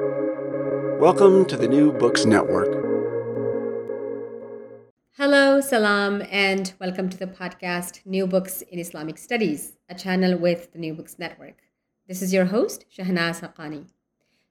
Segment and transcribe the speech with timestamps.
[0.00, 2.72] Welcome to the New Books Network.
[5.16, 10.72] Hello, salam, and welcome to the podcast New Books in Islamic Studies, a channel with
[10.72, 11.58] the New Books Network.
[12.08, 13.86] This is your host, Shehnaz Haqqani.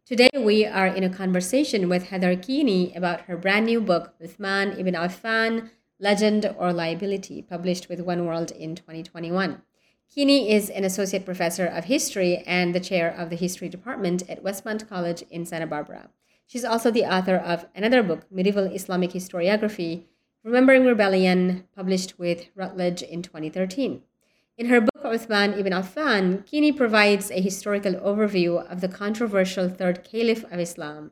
[0.05, 4.79] Today, we are in a conversation with Heather Keaney about her brand new book, Uthman
[4.79, 9.61] ibn Affan Legend or Liability, published with Oneworld in 2021.
[10.15, 14.43] Keaney is an associate professor of history and the chair of the history department at
[14.43, 16.09] Westmont College in Santa Barbara.
[16.45, 20.03] She's also the author of another book, Medieval Islamic Historiography
[20.43, 24.03] Remembering Rebellion, published with Routledge in 2013.
[24.55, 30.03] In her book, Uthman ibn Affan, Keaney provides a historical overview of the controversial third
[30.03, 31.09] caliph of Islam,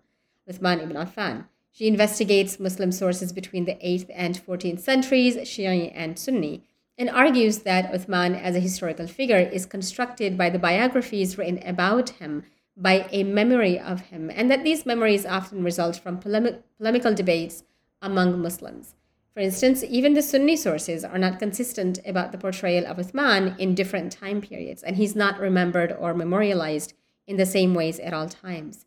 [0.48, 1.46] Uthman ibn Affan.
[1.72, 6.66] She investigates Muslim sources between the 8th and 14th centuries, Shia and Sunni,
[6.98, 12.10] and argues that Uthman as a historical figure is constructed by the biographies written about
[12.12, 12.44] him,
[12.78, 17.64] by a memory of him, and that these memories often result from polemic, polemical debates
[18.02, 18.96] among Muslims.
[19.34, 23.76] For instance, even the Sunni sources are not consistent about the portrayal of Uthman in
[23.76, 26.94] different time periods, and he's not remembered or memorialized
[27.28, 28.86] in the same ways at all times.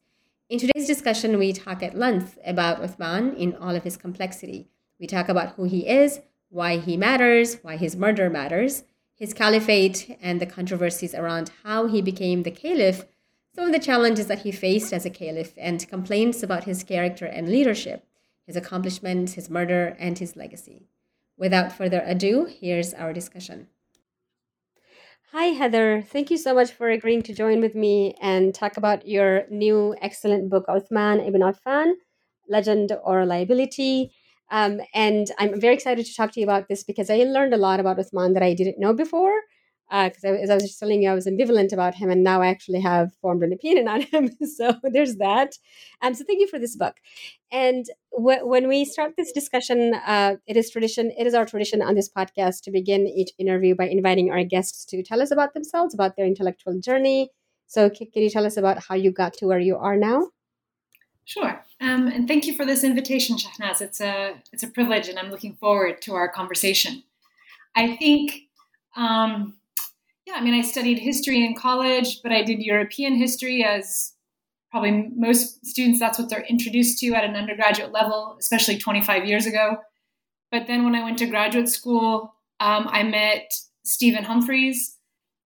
[0.50, 4.69] In today's discussion, we talk at length about Uthman in all of his complexity.
[5.00, 6.21] We talk about who he is,
[6.55, 8.84] why he matters, why his murder matters,
[9.16, 13.05] his caliphate, and the controversies around how he became the caliph,
[13.52, 17.27] some of the challenges that he faced as a caliph, and complaints about his character
[17.27, 18.06] and leadership
[18.47, 20.86] his accomplishments, his murder, and his legacy.
[21.38, 23.69] Without further ado, here's our discussion.
[25.32, 26.02] Hi, Heather.
[26.02, 29.97] Thank you so much for agreeing to join with me and talk about your new
[30.02, 31.94] excellent book, Uthman ibn Affan
[32.48, 34.12] Legend or Liability.
[34.55, 37.56] Um, and I'm very excited to talk to you about this because I learned a
[37.56, 39.34] lot about Uthman that I didn't know before
[39.91, 42.41] because uh, as I was just telling you, I was ambivalent about him, and now
[42.41, 44.30] I actually have formed an opinion on him.
[44.56, 45.52] so there's that.
[46.02, 46.94] Um, so thank you for this book.
[47.50, 51.12] And when we start this discussion, uh, it is tradition.
[51.19, 54.84] It is our tradition on this podcast to begin each interview by inviting our guests
[54.87, 57.31] to tell us about themselves, about their intellectual journey.
[57.66, 60.28] So can you tell us about how you got to where you are now?
[61.25, 61.65] Sure.
[61.81, 63.81] Um, and thank you for this invitation, Shehnaz.
[63.81, 67.03] It's a it's a privilege, and I'm looking forward to our conversation.
[67.75, 68.49] I think
[68.97, 69.55] um,
[70.27, 74.15] yeah, I mean, I studied history in college, but I did European history as
[74.75, 79.47] probably most students, that's what they're introduced to at an undergraduate level, especially 25 years
[79.47, 79.77] ago.
[80.51, 83.53] But then when I went to graduate school, um, I met
[83.85, 84.97] Stephen Humphreys,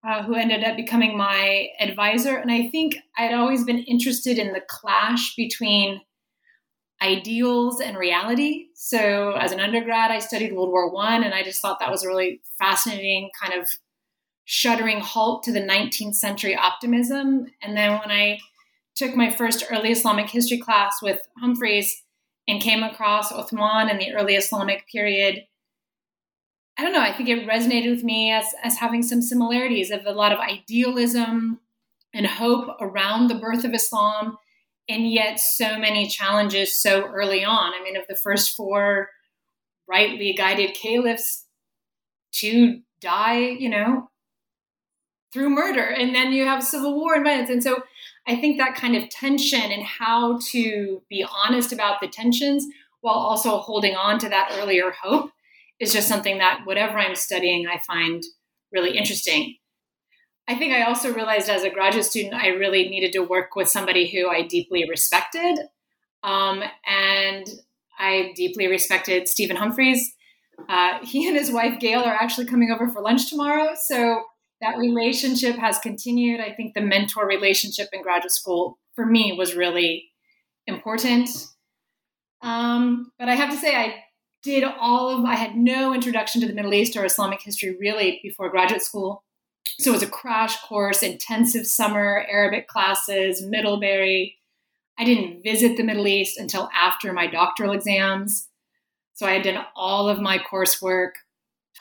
[0.06, 2.36] uh, who ended up becoming my advisor.
[2.36, 6.00] And I think I'd always been interested in the clash between
[7.02, 8.66] ideals and reality.
[8.74, 12.02] So as an undergrad, I studied World War One, and I just thought that was
[12.02, 13.68] a really fascinating kind of
[14.44, 17.46] shuddering halt to the 19th century optimism.
[17.62, 18.38] And then when I
[18.96, 22.02] took my first early Islamic history class with Humphreys
[22.48, 25.44] and came across Uthman and the early Islamic period,
[26.78, 30.06] I don't know, I think it resonated with me as, as having some similarities of
[30.06, 31.58] a lot of idealism
[32.14, 34.38] and hope around the birth of Islam,
[34.88, 37.72] and yet so many challenges so early on.
[37.74, 39.08] I mean, of the first four
[39.88, 41.46] rightly guided caliphs,
[42.30, 44.08] two die, you know,
[45.32, 47.82] through murder and then you have civil war and violence and so
[48.26, 52.66] i think that kind of tension and how to be honest about the tensions
[53.00, 55.30] while also holding on to that earlier hope
[55.80, 58.22] is just something that whatever i'm studying i find
[58.72, 59.56] really interesting
[60.48, 63.68] i think i also realized as a graduate student i really needed to work with
[63.68, 65.58] somebody who i deeply respected
[66.22, 67.46] um, and
[67.98, 70.14] i deeply respected stephen humphreys
[70.68, 74.22] uh, he and his wife gail are actually coming over for lunch tomorrow so
[74.60, 76.40] that relationship has continued.
[76.40, 80.10] I think the mentor relationship in graduate school for me was really
[80.66, 81.28] important.
[82.42, 84.02] Um, but I have to say, I
[84.42, 88.20] did all of, I had no introduction to the Middle East or Islamic history really
[88.22, 89.24] before graduate school.
[89.80, 94.36] So it was a crash course, intensive summer Arabic classes, Middlebury.
[94.98, 98.48] I didn't visit the Middle East until after my doctoral exams.
[99.14, 101.12] So I had done all of my coursework,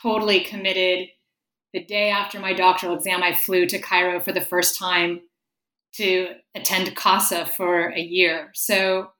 [0.01, 1.09] totally committed
[1.73, 5.21] the day after my doctoral exam, I flew to Cairo for the first time
[5.93, 8.51] to attend CASA for a year.
[8.53, 9.11] So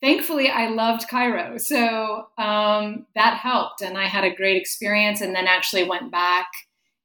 [0.00, 1.58] thankfully, I loved Cairo.
[1.58, 3.82] So um, that helped.
[3.82, 6.48] And I had a great experience and then actually went back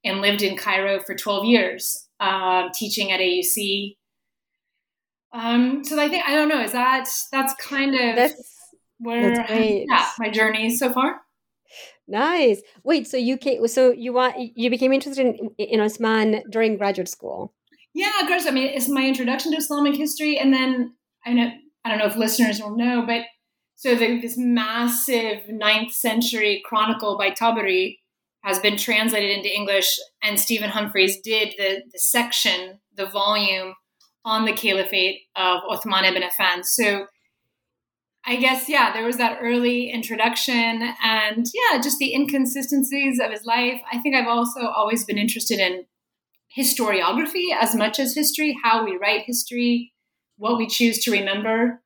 [0.04, 3.98] and lived in Cairo for 12 years, uh, teaching at AUC.
[5.34, 8.60] Um, so I think, I don't know, is that, that's kind of that's,
[9.00, 11.22] where, that's yeah, my journey so far.
[12.08, 12.62] Nice.
[12.84, 17.08] Wait, so you came, so you want you became interested in in Uthman during graduate
[17.08, 17.54] school?
[17.94, 18.46] Yeah, of course.
[18.46, 20.94] I mean, it's my introduction to Islamic history, and then
[21.26, 21.52] I know
[21.84, 23.24] I don't know if listeners will know, but
[23.76, 27.98] so the, this massive ninth century chronicle by Tabari
[28.44, 33.76] has been translated into English, and Stephen Humphreys did the, the section, the volume
[34.24, 36.64] on the caliphate of Uthman ibn Affan.
[36.64, 37.08] So
[38.24, 43.46] I guess, yeah, there was that early introduction and, yeah, just the inconsistencies of his
[43.46, 43.82] life.
[43.92, 45.86] I think I've also always been interested in
[46.56, 49.94] historiography as much as history, how we write history,
[50.42, 51.80] what we choose to remember.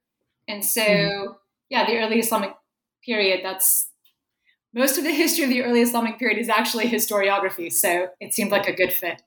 [0.47, 1.31] And so, mm-hmm.
[1.69, 2.53] yeah, the early Islamic
[3.03, 3.89] period, that's
[4.73, 7.71] most of the history of the early Islamic period is actually historiography.
[7.71, 9.21] So it seemed like a good fit.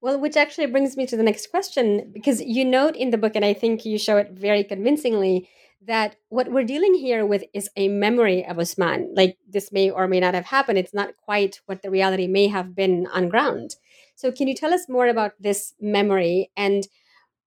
[0.00, 3.32] Well, which actually brings me to the next question, because you note in the book,
[3.34, 5.48] and I think you show it very convincingly,
[5.82, 9.12] that what we're dealing here with is a memory of Osman.
[9.14, 10.78] Like this may or may not have happened.
[10.78, 13.74] It's not quite what the reality may have been on ground.
[14.14, 16.50] So, can you tell us more about this memory?
[16.56, 16.86] And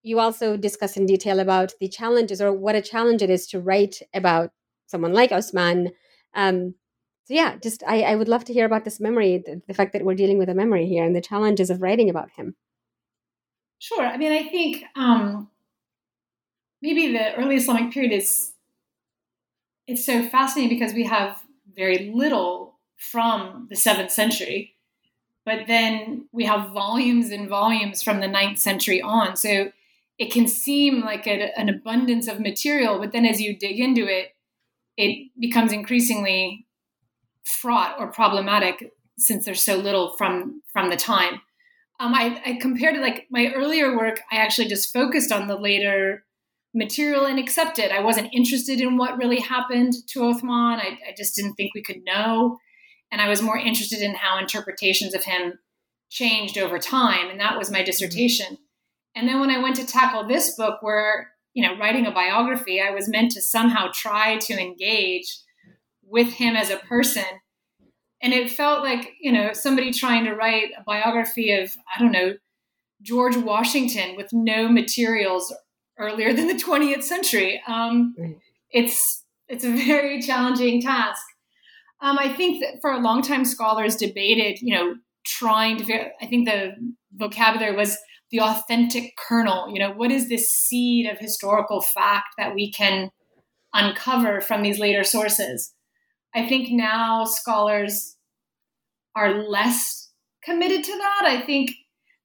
[0.04, 3.58] you also discuss in detail about the challenges or what a challenge it is to
[3.58, 4.50] write about
[4.86, 5.92] someone like Osman.
[6.34, 6.74] Um,
[7.24, 9.94] so, yeah, just I, I would love to hear about this memory, the, the fact
[9.94, 12.54] that we're dealing with a memory here and the challenges of writing about him.
[13.78, 14.04] Sure.
[14.04, 15.48] I mean, I think um,
[16.82, 18.52] maybe the early Islamic period is
[19.86, 21.42] it's so fascinating because we have
[21.74, 24.74] very little from the seventh century,
[25.46, 29.36] but then we have volumes and volumes from the ninth century on.
[29.36, 29.72] So
[30.18, 34.06] it can seem like a, an abundance of material, but then as you dig into
[34.06, 34.28] it,
[34.96, 36.66] it becomes increasingly
[37.44, 41.40] fraught or problematic since there's so little from from the time.
[42.00, 44.20] Um, I, I compared it like my earlier work.
[44.30, 46.24] I actually just focused on the later
[46.74, 47.92] material and accepted.
[47.92, 50.80] I wasn't interested in what really happened to Othman.
[50.80, 52.58] I, I just didn't think we could know.
[53.12, 55.60] And I was more interested in how interpretations of him
[56.10, 57.30] changed over time.
[57.30, 58.58] And that was my dissertation.
[59.14, 62.80] And then when I went to tackle this book, where, you know, writing a biography,
[62.80, 65.38] I was meant to somehow try to engage
[66.02, 67.24] with him as a person.
[68.20, 72.12] And it felt like, you know, somebody trying to write a biography of, I don't
[72.12, 72.34] know,
[73.02, 75.54] George Washington with no materials
[75.98, 77.62] earlier than the 20th century.
[77.68, 78.14] Um,
[78.70, 81.22] it's it's a very challenging task.
[82.00, 84.94] Um, I think that for a long time, scholars debated, you know,
[85.24, 86.08] trying to.
[86.20, 86.72] I think the
[87.14, 87.96] vocabulary was
[88.34, 89.68] the authentic kernel.
[89.72, 93.12] You know, what is this seed of historical fact that we can
[93.72, 95.72] uncover from these later sources?
[96.34, 98.16] I think now scholars
[99.14, 100.10] are less
[100.42, 101.22] committed to that.
[101.26, 101.74] I think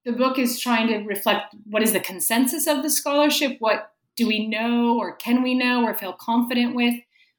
[0.04, 4.26] the book is trying to reflect what is the consensus of the scholarship, what do
[4.26, 6.96] we know or can we know or feel confident with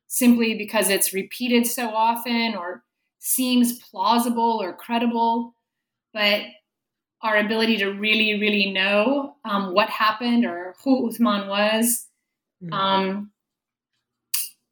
[0.06, 2.84] simply because it's repeated so often or
[3.18, 5.56] seems plausible or credible.
[6.14, 6.42] But
[7.22, 12.06] our ability to really, really know um, what happened or who Uthman was.
[12.62, 12.72] Mm-hmm.
[12.72, 13.30] Um,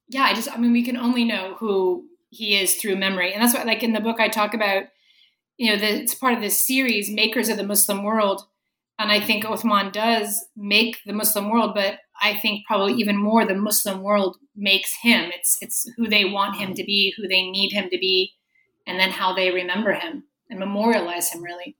[0.08, 3.32] yeah, I just, I mean, we can only know who he is through memory.
[3.32, 4.84] And that's why, like in the book, I talk about
[5.58, 8.42] you know, the, it's part of this series, Makers of the Muslim World.
[9.00, 13.44] And I think Othman does make the Muslim world, but I think probably even more
[13.44, 15.30] the Muslim world makes him.
[15.32, 18.32] It's it's who they want him to be, who they need him to be,
[18.88, 21.76] and then how they remember him and memorialize him really.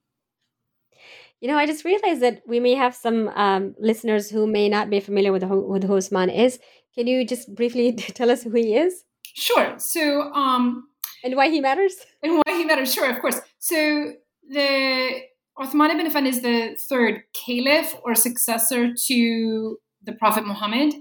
[1.40, 4.90] You know, I just realized that we may have some um, listeners who may not
[4.90, 6.58] be familiar with who, with who Osman is.
[6.94, 9.04] Can you just briefly tell us who he is?
[9.34, 9.74] Sure.
[9.78, 10.88] So, um,
[11.22, 11.94] and why he matters?
[12.22, 13.40] And why he matters, sure, of course.
[13.58, 14.12] So
[14.48, 15.20] the
[15.58, 20.94] Uthman ibn Affan is the third caliph or successor to the Prophet Muhammad.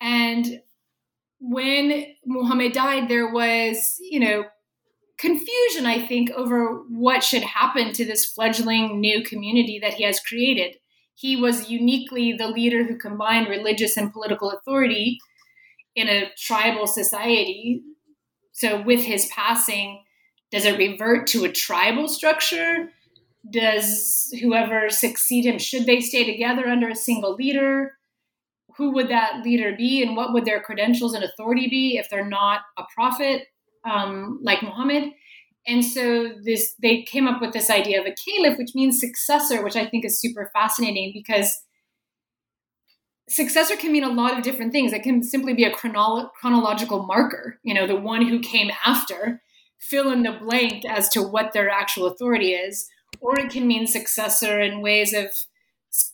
[0.00, 0.60] And
[1.40, 4.44] when Muhammad died, there was, you know,
[5.22, 10.20] confusion, I think, over what should happen to this fledgling new community that he has
[10.20, 10.76] created.
[11.14, 15.18] He was uniquely the leader who combined religious and political authority
[15.94, 17.82] in a tribal society
[18.52, 20.04] so with his passing,
[20.50, 22.90] does it revert to a tribal structure?
[23.50, 27.92] Does whoever succeed him, should they stay together under a single leader?
[28.76, 32.24] Who would that leader be, and what would their credentials and authority be if they're
[32.24, 33.48] not a prophet
[33.84, 35.12] um, like Muhammad?
[35.66, 39.62] And so this, they came up with this idea of a caliph, which means successor,
[39.62, 41.56] which I think is super fascinating because
[43.28, 44.92] successor can mean a lot of different things.
[44.92, 49.40] It can simply be a chronolo- chronological marker, you know, the one who came after,
[49.78, 52.88] fill in the blank as to what their actual authority is.
[53.20, 55.26] Or it can mean successor in ways of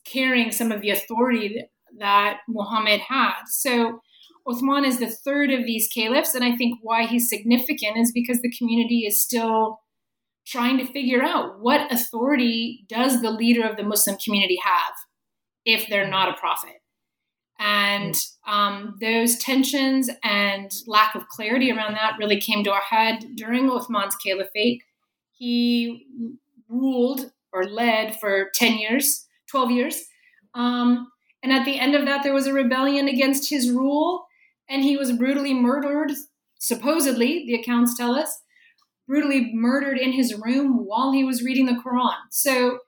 [0.05, 1.65] carrying some of the authority
[1.99, 3.45] that Muhammad had.
[3.47, 4.01] So
[4.49, 8.41] Uthman is the third of these caliphs, and I think why he's significant is because
[8.41, 9.81] the community is still
[10.47, 14.95] trying to figure out what authority does the leader of the Muslim community have
[15.67, 16.81] if they're not a prophet
[17.59, 23.27] And um, those tensions and lack of clarity around that really came to a head
[23.35, 24.83] during Uthman's caliphate.
[25.33, 26.07] He
[26.69, 30.05] ruled or led for 10 years, 12 years.
[30.55, 31.09] Um,
[31.43, 34.25] and at the end of that, there was a rebellion against his rule,
[34.69, 36.13] and he was brutally murdered,
[36.59, 38.43] supposedly, the accounts tell us,
[39.07, 42.17] brutally murdered in his room while he was reading the Quran.
[42.31, 42.81] So,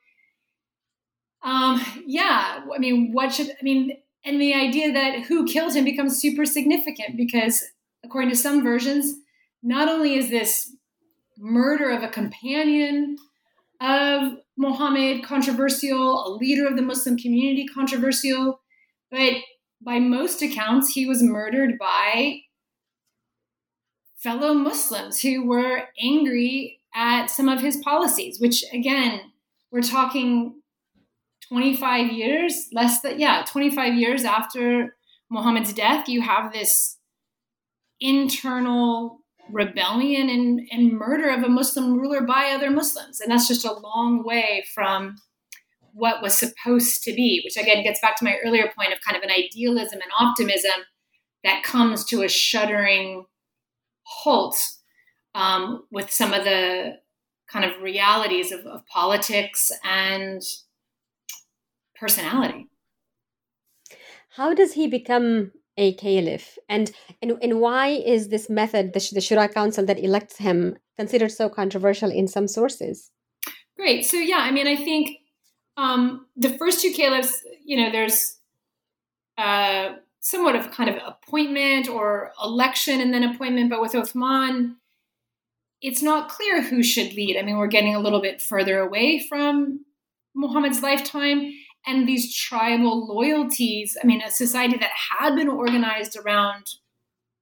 [1.42, 5.84] um, yeah, I mean, what should, I mean, and the idea that who killed him
[5.84, 7.62] becomes super significant because,
[8.04, 9.14] according to some versions,
[9.62, 10.74] not only is this
[11.38, 13.16] murder of a companion
[13.80, 18.60] of Muhammad controversial, a leader of the Muslim community controversial,
[19.10, 19.34] but
[19.80, 22.40] by most accounts, he was murdered by
[24.18, 29.20] fellow Muslims who were angry at some of his policies, which again,
[29.70, 30.60] we're talking
[31.48, 34.96] 25 years, less than, yeah, 25 years after
[35.30, 36.98] Muhammad's death, you have this
[38.00, 39.20] internal
[39.50, 43.20] rebellion and, and murder of a Muslim ruler by other Muslims.
[43.20, 45.16] And that's just a long way from
[45.92, 49.16] what was supposed to be, which again gets back to my earlier point of kind
[49.16, 50.84] of an idealism and optimism
[51.44, 53.24] that comes to a shuddering
[54.02, 54.56] halt
[55.34, 56.96] um, with some of the
[57.48, 60.42] kind of realities of, of politics and
[61.98, 62.68] personality.
[64.36, 66.56] How does he become a caliph?
[66.68, 71.32] And, and, and why is this method, the, the Shura Council that elects him, considered
[71.32, 73.10] so controversial in some sources?
[73.76, 74.04] Great.
[74.04, 75.10] So, yeah, I mean, I think
[75.80, 78.36] um, the first two caliphs, you know, there's
[79.38, 84.74] uh, somewhat of kind of appointment or election and then appointment, but with Uthman,
[85.80, 87.38] it's not clear who should lead.
[87.38, 89.86] I mean, we're getting a little bit further away from
[90.34, 91.50] Muhammad's lifetime
[91.86, 93.96] and these tribal loyalties.
[94.02, 96.66] I mean, a society that had been organized around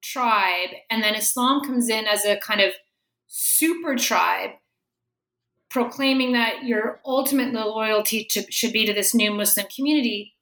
[0.00, 2.70] tribe, and then Islam comes in as a kind of
[3.26, 4.50] super tribe,
[5.70, 10.34] proclaiming that your ultimate loyalty to, should be to this new Muslim community.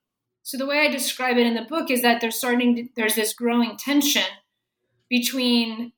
[0.42, 3.16] So the way I describe it in the book is that there's starting to, there's
[3.16, 4.22] this growing tension
[5.08, 5.92] between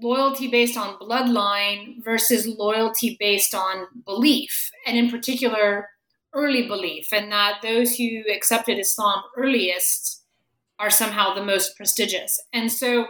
[0.00, 5.90] loyalty based on bloodline versus loyalty based on belief, and in particular
[6.32, 10.22] early belief, and that those who accepted Islam earliest
[10.78, 12.40] are somehow the most prestigious.
[12.52, 13.08] And so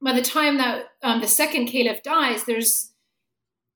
[0.00, 2.92] by the time that um, the second caliph dies, there's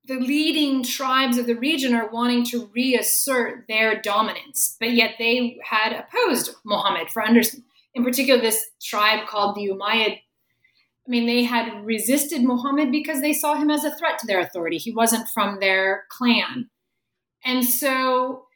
[0.09, 5.59] the leading tribes of the region are wanting to reassert their dominance, but yet they
[5.63, 7.43] had opposed Muhammad for under,
[7.95, 10.13] in particular this tribe called the Umayyad.
[10.17, 14.41] I mean, they had resisted Muhammad because they saw him as a threat to their
[14.41, 14.79] authority.
[14.79, 16.71] He wasn't from their clan.
[17.45, 18.47] And so,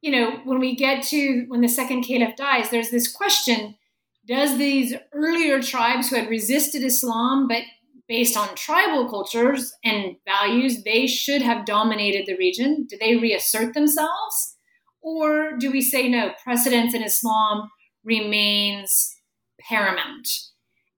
[0.00, 3.76] you know, when we get to when the second caliph dies, there's this question
[4.24, 7.62] does these earlier tribes who had resisted Islam, but
[8.12, 12.86] based on tribal cultures and values, they should have dominated the region?
[12.86, 14.54] Do they reassert themselves?
[15.00, 17.70] Or do we say no, precedence in Islam
[18.04, 19.16] remains
[19.58, 20.28] paramount?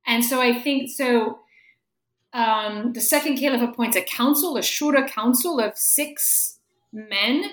[0.05, 1.39] And so I think so.
[2.33, 6.59] Um, the second caliph appoints a council, a shura council of six
[6.93, 7.45] men,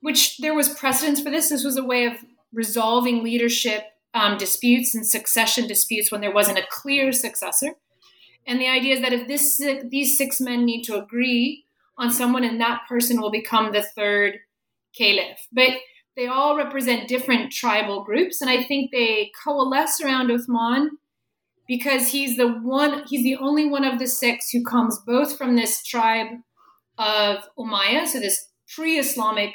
[0.00, 1.50] which there was precedence for this.
[1.50, 2.14] This was a way of
[2.54, 3.82] resolving leadership
[4.14, 7.74] um, disputes and succession disputes when there wasn't a clear successor.
[8.48, 11.66] And the idea is that if this these six men need to agree
[11.98, 14.38] on someone, and that person will become the third
[14.96, 15.46] caliph.
[15.52, 15.72] But
[16.16, 20.88] they all represent different tribal groups, and I think they coalesce around Uthman
[21.68, 23.04] because he's the one.
[23.06, 26.28] He's the only one of the six who comes both from this tribe
[26.96, 29.50] of Umayyah, so this pre-Islamic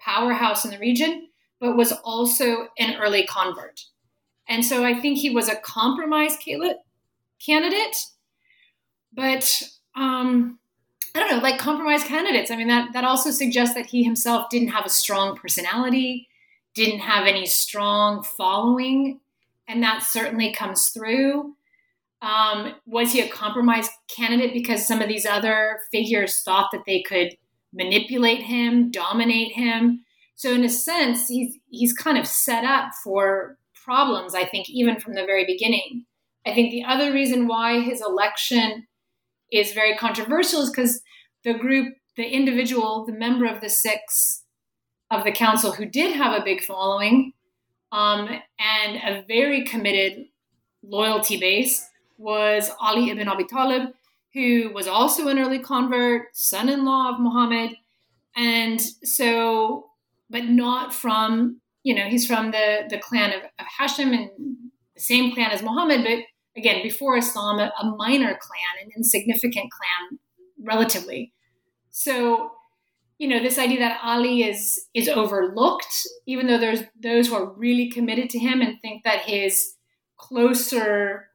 [0.00, 1.28] powerhouse in the region,
[1.60, 3.80] but was also an early convert.
[4.48, 6.36] And so I think he was a compromise
[7.44, 7.96] candidate,
[9.12, 9.62] but
[9.96, 10.58] um,
[11.14, 12.50] I don't know, like compromise candidates.
[12.50, 16.28] I mean, that, that also suggests that he himself didn't have a strong personality,
[16.74, 19.20] didn't have any strong following,
[19.68, 21.54] and that certainly comes through.
[22.20, 27.02] Um, was he a compromise candidate because some of these other figures thought that they
[27.02, 27.36] could
[27.72, 30.04] manipulate him, dominate him.
[30.34, 34.98] So in a sense, he's he's kind of set up for problems, I think, even
[34.98, 36.06] from the very beginning.
[36.46, 38.86] I think the other reason why his election
[39.52, 41.00] is very controversial is because
[41.44, 44.42] the group, the individual, the member of the six
[45.10, 47.32] of the council who did have a big following
[47.92, 50.26] um, and a very committed
[50.82, 53.90] loyalty base was Ali ibn Abi Talib,
[54.32, 57.76] who was also an early convert, son in law of Muhammad.
[58.36, 59.86] And so,
[60.28, 64.30] but not from you know, he's from the, the clan of, of Hashim and
[64.94, 66.18] the same clan as Muhammad, but
[66.56, 70.18] again, before Islam, a, minor clan, an insignificant clan,
[70.62, 71.32] relatively.
[71.90, 72.52] So,
[73.18, 77.52] you know, this idea that Ali is is overlooked, even though there's those who are
[77.52, 79.74] really committed to him and think that his
[80.16, 81.28] closer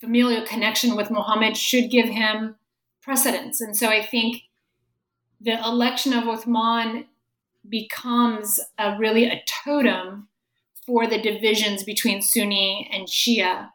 [0.00, 2.56] familial connection with Muhammad should give him
[3.02, 3.60] precedence.
[3.60, 4.42] And so I think
[5.40, 7.06] the election of Uthman
[7.68, 10.28] becomes a, really a totem
[10.84, 13.70] for the divisions between Sunni and Shia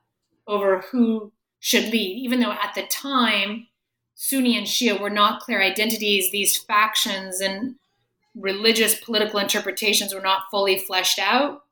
[0.48, 3.68] over who should lead, even though at the time
[4.16, 7.76] Sunni and Shia were not clear identities, these factions and
[8.36, 11.64] religious political interpretations were not fully fleshed out.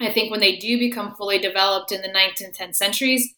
[0.00, 3.34] I think when they do become fully developed in the 9th and 10th centuries,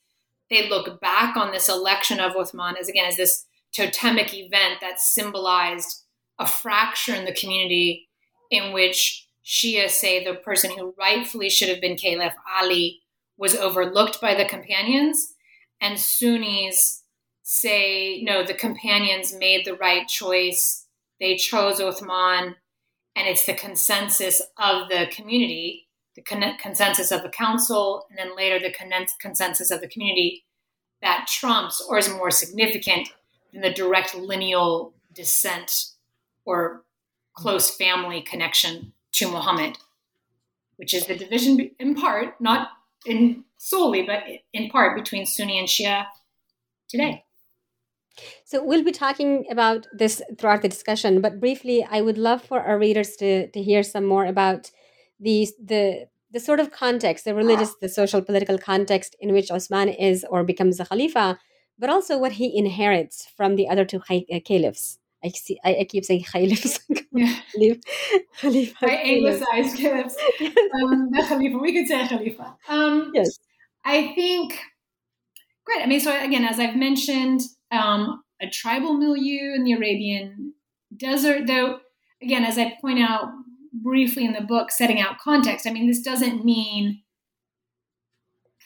[0.50, 4.98] they look back on this election of Uthman as again as this totemic event that
[4.98, 6.04] symbolized
[6.38, 8.08] a fracture in the community
[8.50, 13.00] in which Shia say the person who rightfully should have been Caliph Ali
[13.38, 15.34] was overlooked by the companions,
[15.80, 17.04] and Sunnis
[17.42, 20.86] say no, the companions made the right choice.
[21.20, 22.56] They chose Uthman,
[23.16, 28.36] and it's the consensus of the community, the con- consensus of the council, and then
[28.36, 30.44] later the con- consensus of the community
[31.00, 33.08] that trumps or is more significant
[33.52, 35.86] than the direct lineal descent
[36.44, 36.82] or
[37.34, 39.78] close family connection to Muhammad,
[40.76, 42.70] which is the division in part, not
[43.08, 44.22] in solely, but
[44.52, 46.06] in part between Sunni and Shia
[46.88, 47.24] today.
[48.44, 52.60] So we'll be talking about this throughout the discussion, but briefly, I would love for
[52.60, 54.70] our readers to, to hear some more about
[55.20, 59.88] the the the sort of context, the religious, the social, political context in which Osman
[59.88, 61.38] is or becomes a Khalifa,
[61.78, 64.98] but also what he inherits from the other two uh, caliphs.
[65.24, 65.58] I see.
[65.64, 66.80] I, I keep saying caliphs.
[67.18, 67.74] Yeah.
[68.40, 68.86] Khalifa.
[68.86, 70.16] I anglicize caliphs.
[70.82, 71.58] um, Khalifa.
[71.58, 72.56] We could say Khalifa.
[72.68, 73.38] Um, yes.
[73.84, 74.58] I think.
[75.64, 75.82] Great.
[75.82, 80.54] I mean, so again, as I've mentioned, um, a tribal milieu in the Arabian
[80.96, 81.80] desert, though.
[82.22, 83.28] Again, as I point out
[83.72, 85.66] briefly in the book, setting out context.
[85.66, 87.02] I mean, this doesn't mean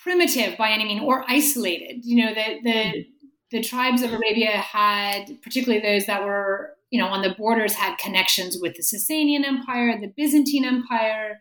[0.03, 2.05] primitive by any means or isolated.
[2.05, 3.07] You know, the the
[3.50, 7.96] the tribes of Arabia had, particularly those that were, you know, on the borders, had
[7.96, 11.40] connections with the Sasanian Empire, the Byzantine Empire.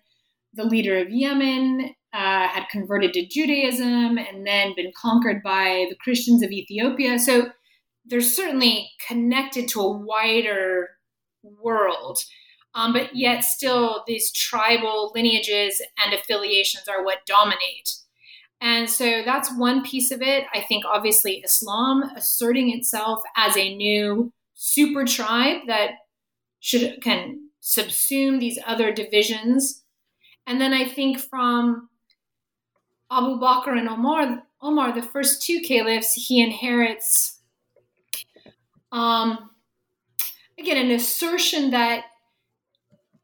[0.54, 5.96] The leader of Yemen uh, had converted to Judaism and then been conquered by the
[6.02, 7.20] Christians of Ethiopia.
[7.20, 7.50] So
[8.06, 10.90] they're certainly connected to a wider
[11.44, 12.20] world.
[12.74, 17.94] Um, but yet, still, these tribal lineages and affiliations are what dominate.
[18.62, 20.46] And so that's one piece of it.
[20.54, 24.32] I think obviously Islam asserting itself as a new
[24.64, 25.90] super tribe that
[26.60, 29.84] should can subsume these other divisions.
[30.46, 31.90] And then I think from
[33.12, 37.40] Abu Bakr and Omar, Omar, the first two caliphs, he inherits
[38.92, 39.50] um,
[40.60, 42.04] again an assertion that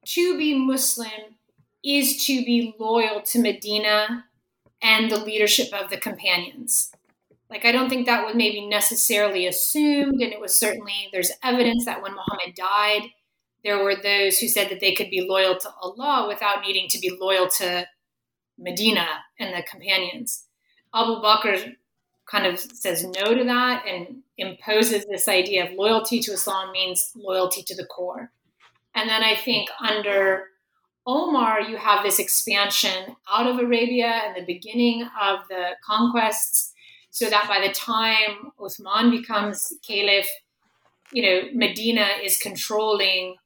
[0.05, 1.37] to be Muslim
[1.83, 4.25] is to be loyal to Medina
[4.81, 6.91] and the leadership of the companions.
[7.49, 11.85] Like, I don't think that was maybe necessarily assumed, and it was certainly, there's evidence
[11.85, 13.09] that when Muhammad died,
[13.63, 16.99] there were those who said that they could be loyal to Allah without needing to
[16.99, 17.87] be loyal to
[18.57, 19.07] Medina
[19.39, 20.45] and the companions.
[20.93, 21.75] Abu Bakr
[22.29, 27.11] kind of says no to that and imposes this idea of loyalty to Islam means
[27.15, 28.31] loyalty to the core.
[28.93, 30.45] And then I think under
[31.05, 36.73] Omar, you have this expansion out of Arabia and the beginning of the conquests,
[37.17, 40.27] so that by the time Uthman becomes caliph,
[41.11, 43.37] you know, Medina is controlling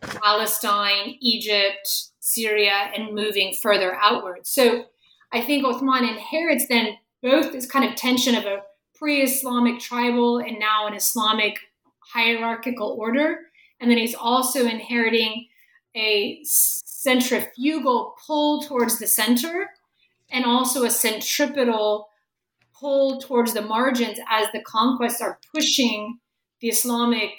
[0.00, 4.46] Palestine, Egypt, Syria, and moving further outward.
[4.46, 4.84] So
[5.32, 8.62] I think Uthman inherits then both this kind of tension of a
[8.94, 11.58] pre Islamic tribal and now an Islamic
[11.98, 13.48] hierarchical order.
[13.80, 15.48] And then he's also inheriting
[15.96, 19.70] a centrifugal pull towards the center
[20.30, 22.10] and also a centripetal
[22.78, 26.18] pull towards the margins as the conquests are pushing
[26.60, 27.30] the Islamic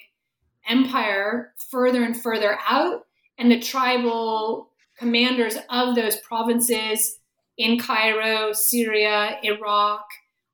[0.67, 3.01] empire further and further out.
[3.37, 7.19] And the tribal commanders of those provinces
[7.57, 10.05] in Cairo, Syria, Iraq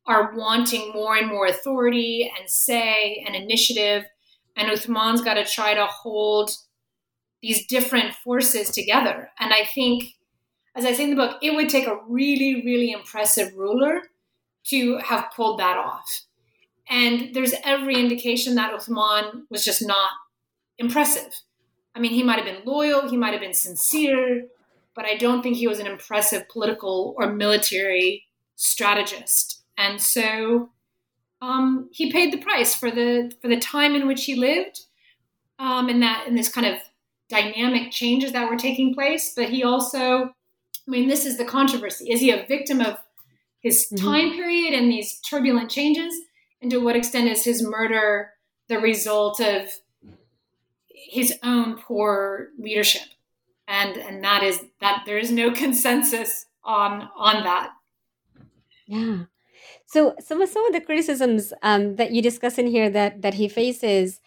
[0.05, 4.03] are wanting more and more authority and say and initiative.
[4.55, 6.51] And Uthman's got to try to hold
[7.41, 9.29] these different forces together.
[9.39, 10.05] And I think,
[10.75, 14.01] as I say in the book, it would take a really, really impressive ruler
[14.65, 16.25] to have pulled that off.
[16.89, 20.11] And there's every indication that Uthman was just not
[20.77, 21.41] impressive.
[21.95, 24.45] I mean, he might have been loyal, he might have been sincere,
[24.95, 29.63] but I don't think he was an impressive political or military strategist.
[29.77, 30.69] And so
[31.41, 34.81] um, he paid the price for the for the time in which he lived,
[35.59, 36.79] um, and that in this kind of
[37.27, 39.33] dynamic changes that were taking place.
[39.35, 40.31] But he also, I
[40.87, 42.97] mean, this is the controversy: is he a victim of
[43.63, 44.05] his mm-hmm.
[44.05, 46.13] time period and these turbulent changes,
[46.61, 48.31] and to what extent is his murder
[48.67, 49.79] the result of
[50.87, 53.07] his own poor leadership?
[53.67, 57.71] And and that is that there is no consensus on on that.
[58.85, 59.23] Yeah.
[59.85, 63.35] So some of some of the criticisms um, that you discuss in here that that
[63.35, 64.19] he faces,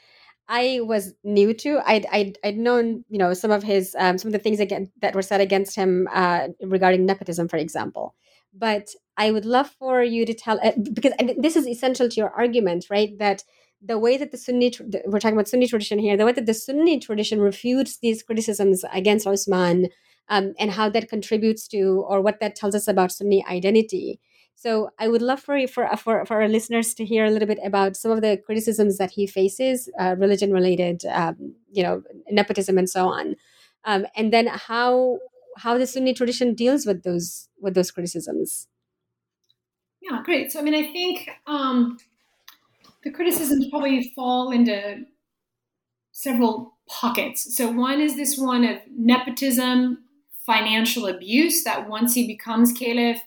[0.48, 1.80] I was new to.
[1.84, 4.90] I'd I'd, I'd known you know some of his um, some of the things again
[5.02, 8.14] that were said against him uh, regarding nepotism, for example.
[8.54, 12.30] But I would love for you to tell uh, because this is essential to your
[12.30, 13.16] argument, right?
[13.18, 13.44] That
[13.82, 14.72] the way that the Sunni,
[15.06, 18.84] we're talking about Sunni tradition here, the way that the Sunni tradition refutes these criticisms
[18.92, 19.88] against Osman
[20.28, 24.20] um, and how that contributes to or what that tells us about Sunni identity
[24.56, 27.58] so I would love for for for for our listeners to hear a little bit
[27.62, 32.78] about some of the criticisms that he faces, uh, religion related, um, you know, nepotism
[32.78, 33.36] and so on,
[33.84, 35.18] um, and then how
[35.56, 38.68] how the Sunni tradition deals with those with those criticisms.
[40.00, 40.52] Yeah, great.
[40.52, 41.98] So I mean, I think um,
[43.02, 45.04] the criticisms probably fall into
[46.12, 47.56] several pockets.
[47.56, 49.98] So one is this one of nepotism,
[50.44, 51.64] financial abuse.
[51.64, 53.20] That once he becomes caliph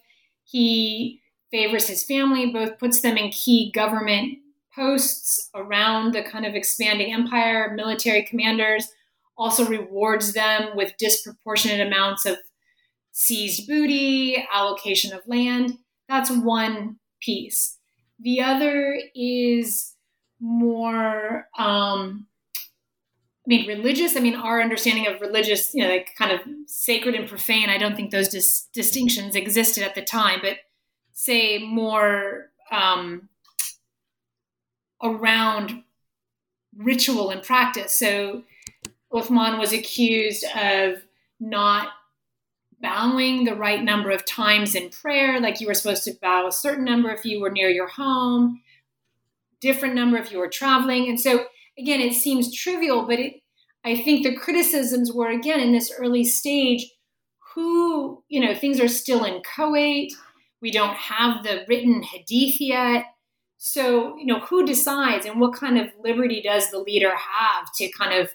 [0.50, 4.40] he favors his family, both puts them in key government
[4.74, 8.92] posts around the kind of expanding empire, military commanders,
[9.40, 12.38] also rewards them with disproportionate amounts of
[13.12, 15.80] seized booty, allocation of land.
[16.08, 17.78] That's one piece.
[18.20, 19.96] The other is
[20.40, 22.28] more um,
[23.46, 24.16] I mean, religious.
[24.16, 27.70] I mean, our understanding of religious, you know, like kind of sacred and profane.
[27.70, 30.58] I don't think those dis- distinctions existed at the time, but
[31.14, 33.28] say more um,
[35.02, 35.84] around
[36.78, 37.96] ritual and practice.
[37.96, 38.44] So,
[39.14, 41.04] Uthman was accused of
[41.40, 41.90] not
[42.82, 46.52] bowing the right number of times in prayer, like you were supposed to bow a
[46.52, 48.62] certain number if you were near your home,
[49.60, 51.46] different number if you were traveling, and so
[51.78, 53.36] again, it seems trivial, but it,
[53.84, 56.86] I think the criticisms were again in this early stage
[57.56, 60.14] who, you know, things are still in inchoate.
[60.62, 63.06] We don't have the written hadith yet.
[63.58, 67.90] So, you know, who decides and what kind of liberty does the leader have to
[67.92, 68.30] kind of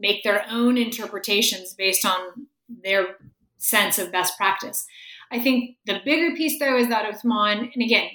[0.00, 3.16] make their own interpretations based on their
[3.58, 4.86] sense of best practice?
[5.30, 8.10] I think the bigger piece, though, is that Uthman, and again,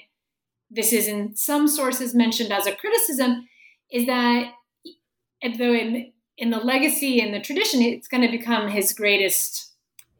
[0.70, 3.48] this is in some sources mentioned as a criticism,
[3.90, 4.52] is that
[5.58, 9.72] though in in the legacy and the tradition, it's going to become his greatest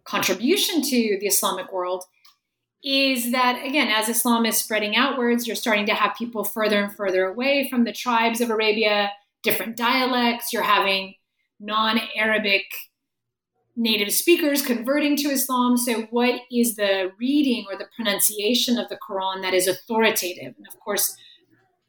[0.05, 2.05] contribution to the Islamic world.
[2.83, 6.95] Is that again, as Islam is spreading outwards, you're starting to have people further and
[6.95, 9.11] further away from the tribes of Arabia,
[9.43, 10.53] different dialects.
[10.53, 11.16] You're having
[11.61, 12.65] non Arabic
[13.79, 15.77] native speakers converting to Islam.
[15.77, 20.55] So, what is the reading or the pronunciation of the Quran that is authoritative?
[20.57, 21.17] And of course,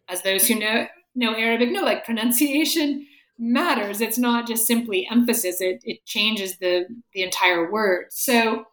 [0.10, 4.02] as those who know know Arabic know, like pronunciation matters.
[4.02, 8.08] It's not just simply emphasis, it, it changes the, the entire word.
[8.10, 8.66] So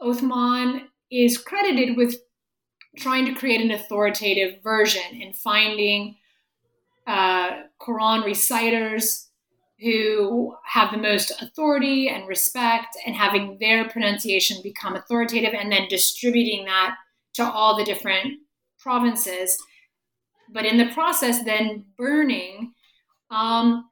[0.00, 2.16] Othman is credited with
[2.96, 6.16] trying to create an authoritative version and finding
[7.06, 9.28] uh, Quran reciters
[9.82, 15.88] who have the most authority and respect and having their pronunciation become authoritative and then
[15.88, 16.96] distributing that
[17.34, 18.38] to all the different
[18.78, 19.56] provinces.
[20.52, 22.72] But in the process, then burning
[23.30, 23.88] um,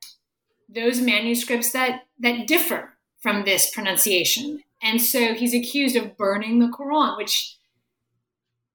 [0.69, 4.63] those manuscripts that that differ from this pronunciation.
[4.83, 7.57] And so he's accused of burning the Quran, which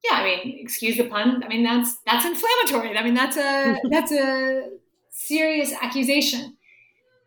[0.03, 1.43] yeah, I mean, excuse the pun.
[1.43, 2.97] I mean, that's that's inflammatory.
[2.97, 4.69] I mean, that's a that's a
[5.09, 6.54] serious accusation.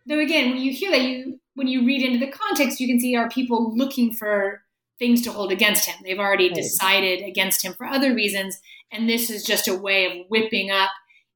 [0.09, 2.99] Though again, when you hear that, you when you read into the context, you can
[2.99, 4.62] see are people looking for
[4.99, 5.97] things to hold against him.
[6.03, 6.57] They've already right.
[6.57, 8.59] decided against him for other reasons,
[8.90, 10.90] and this is just a way of whipping up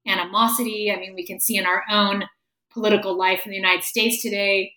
[0.07, 0.91] animosity.
[0.91, 2.25] I mean, we can see in our own
[2.73, 4.73] political life in the United States today,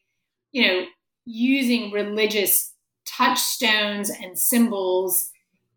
[0.52, 0.86] you know,
[1.26, 2.74] using religious
[3.06, 5.30] touchstones and symbols,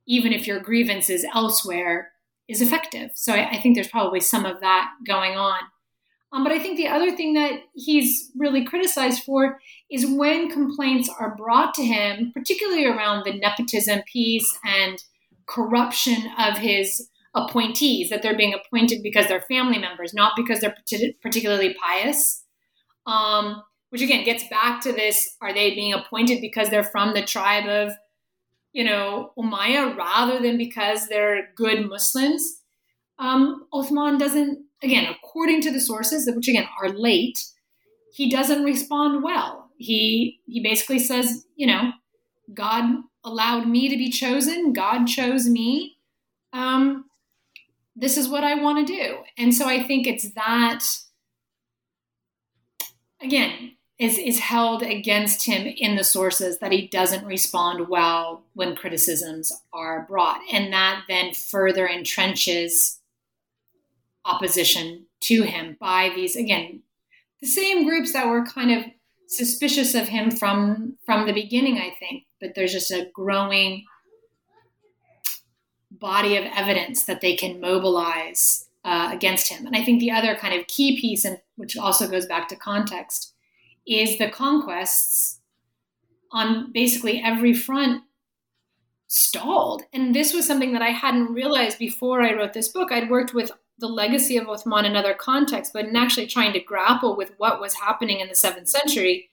[0.07, 2.11] even if your grievance is elsewhere,
[2.48, 3.11] is effective.
[3.14, 5.61] So I, I think there's probably some of that going on.
[6.32, 9.60] Um, but I think the other thing that he's really criticized for
[9.90, 15.02] is when complaints are brought to him, particularly around the nepotism piece and
[15.46, 20.76] corruption of his appointees, that they're being appointed because they're family members, not because they're
[21.22, 22.44] particularly pious.
[23.06, 27.22] Um, which again gets back to this are they being appointed because they're from the
[27.22, 27.94] tribe of,
[28.72, 32.60] you know, Umayyah rather than because they're good Muslims?
[33.18, 37.38] Um, Uthman doesn't, again, according to the sources, which again are late,
[38.12, 39.70] he doesn't respond well.
[39.76, 41.92] He he basically says, you know,
[42.52, 44.72] God allowed me to be chosen.
[44.72, 45.96] God chose me.
[46.52, 47.04] Um,
[47.94, 49.18] this is what I want to do.
[49.36, 50.84] And so I think it's that,
[53.20, 58.76] again, is, is held against him in the sources that he doesn't respond well when
[58.76, 60.40] criticisms are brought.
[60.52, 62.97] And that then further entrenches
[64.28, 66.82] opposition to him by these, again,
[67.40, 68.84] the same groups that were kind of
[69.28, 72.24] suspicious of him from from the beginning, I think.
[72.40, 73.84] But there's just a growing
[75.90, 79.66] body of evidence that they can mobilize uh, against him.
[79.66, 82.56] And I think the other kind of key piece, and which also goes back to
[82.56, 83.34] context,
[83.86, 85.40] is the conquests
[86.30, 88.02] on basically every front
[89.08, 89.82] stalled.
[89.92, 92.92] And this was something that I hadn't realized before I wrote this book.
[92.92, 96.60] I'd worked with the legacy of Uthman in other contexts, but in actually trying to
[96.60, 99.30] grapple with what was happening in the seventh century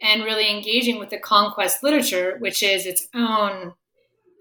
[0.00, 3.72] and really engaging with the conquest literature, which is its own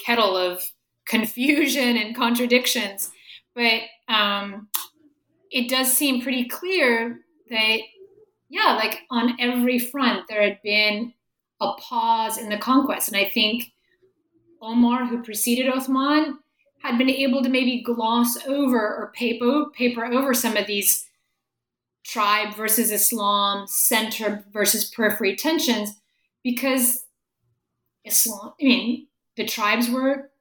[0.04, 0.72] kettle of
[1.06, 3.12] confusion and contradictions.
[3.56, 4.68] But um,
[5.52, 7.78] it does seem pretty clear that,
[8.50, 11.14] yeah, like on every front, there had been
[11.62, 13.08] a pause in the conquest.
[13.08, 13.72] And I think
[14.62, 16.34] Omar, who preceded Uthman,
[16.84, 21.08] had been able to maybe gloss over or paper, paper over some of these
[22.04, 25.96] tribe versus Islam, center versus periphery tensions,
[26.44, 27.06] because
[28.04, 30.32] Islam, I mean, the tribes were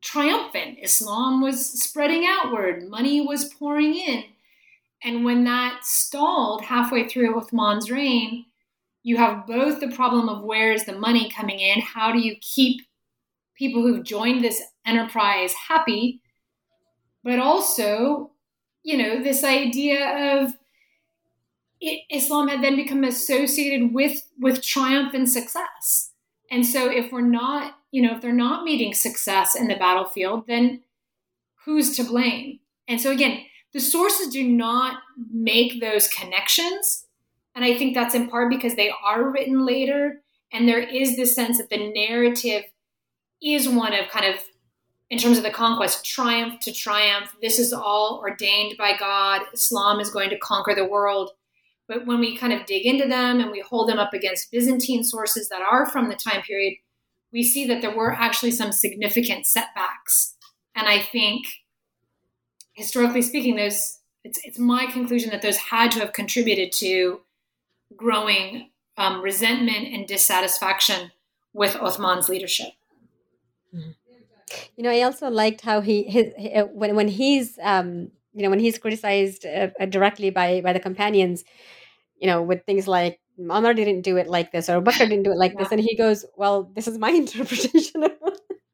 [0.00, 0.78] triumphant.
[0.82, 4.24] Islam was spreading outward, money was pouring in.
[5.04, 8.46] And when that stalled halfway through Uthman's reign,
[9.02, 11.80] you have both the problem of where is the money coming in?
[11.80, 12.82] How do you keep
[13.54, 16.20] people who've joined this enterprise happy?
[17.24, 18.32] But also,
[18.82, 20.54] you know, this idea of
[22.10, 26.10] Islam had then become associated with with triumph and success.
[26.50, 30.46] And so if we're not you know, if they're not meeting success in the battlefield,
[30.46, 30.80] then
[31.64, 32.58] who's to blame?
[32.88, 37.06] And so again, the sources do not make those connections.
[37.54, 40.22] And I think that's in part because they are written later.
[40.52, 42.64] And there is this sense that the narrative
[43.42, 44.40] is one of kind of,
[45.12, 47.36] in terms of the conquest, triumph to triumph.
[47.42, 49.42] This is all ordained by God.
[49.52, 51.32] Islam is going to conquer the world.
[51.86, 55.04] But when we kind of dig into them and we hold them up against Byzantine
[55.04, 56.78] sources that are from the time period,
[57.30, 60.34] we see that there were actually some significant setbacks.
[60.74, 61.44] And I think,
[62.72, 67.20] historically speaking, those it's, it's my conclusion that those had to have contributed to
[67.94, 71.10] growing um, resentment and dissatisfaction
[71.52, 72.72] with Othman's leadership.
[74.76, 78.50] You know, I also liked how he his, uh, when when he's um, you know
[78.50, 81.44] when he's criticized uh, directly by by the companions,
[82.18, 85.32] you know, with things like Omar didn't do it like this or Bakr didn't do
[85.32, 85.62] it like yeah.
[85.62, 88.04] this and he goes well this is my interpretation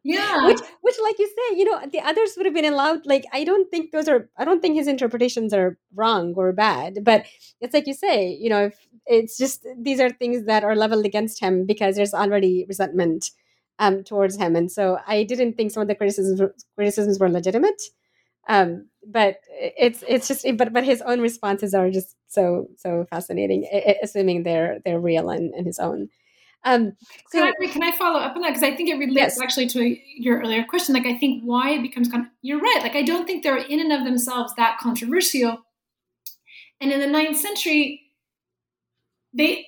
[0.04, 3.24] yeah which which like you say you know the others would have been allowed like
[3.32, 7.26] I don't think those are I don't think his interpretations are wrong or bad but
[7.60, 11.04] it's like you say you know if it's just these are things that are leveled
[11.04, 13.30] against him because there's already resentment
[13.78, 16.40] um, towards him and so I didn't think some of the criticisms
[16.74, 17.80] criticisms were legitimate
[18.48, 23.66] um, but it's it's just but but his own responses are just so so fascinating
[24.02, 26.08] assuming they're they're real and, and his own
[26.64, 26.92] um,
[27.28, 29.40] so can I, can I follow up on that because I think it relates yes.
[29.40, 30.94] actually to your earlier question.
[30.94, 32.80] Like I think why it becomes con- you're right.
[32.82, 35.58] Like I don't think they're in and of themselves that controversial.
[36.80, 38.02] And in the ninth century,
[39.32, 39.67] they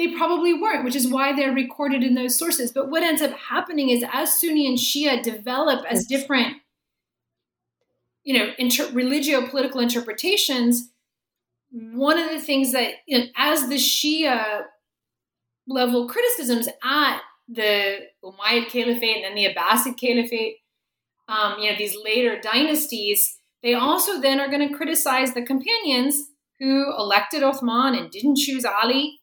[0.00, 2.72] they probably weren't, which is why they're recorded in those sources.
[2.72, 6.56] But what ends up happening is as Sunni and Shia develop as different
[8.24, 10.90] you know, inter- religio-political interpretations,
[11.70, 14.62] one of the things that, you know, as the Shia
[15.66, 20.56] level criticisms at the Umayyad Caliphate and then the Abbasid Caliphate,
[21.28, 26.24] um, you know, these later dynasties, they also then are going to criticize the companions
[26.58, 29.19] who elected Uthman and didn't choose Ali.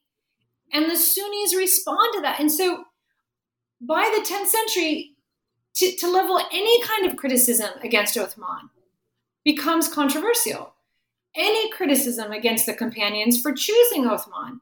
[0.72, 2.40] And the Sunnis respond to that.
[2.40, 2.84] And so
[3.80, 5.12] by the 10th century,
[5.76, 8.70] to, to level any kind of criticism against Uthman
[9.44, 10.74] becomes controversial.
[11.36, 14.60] Any criticism against the companions for choosing Uthman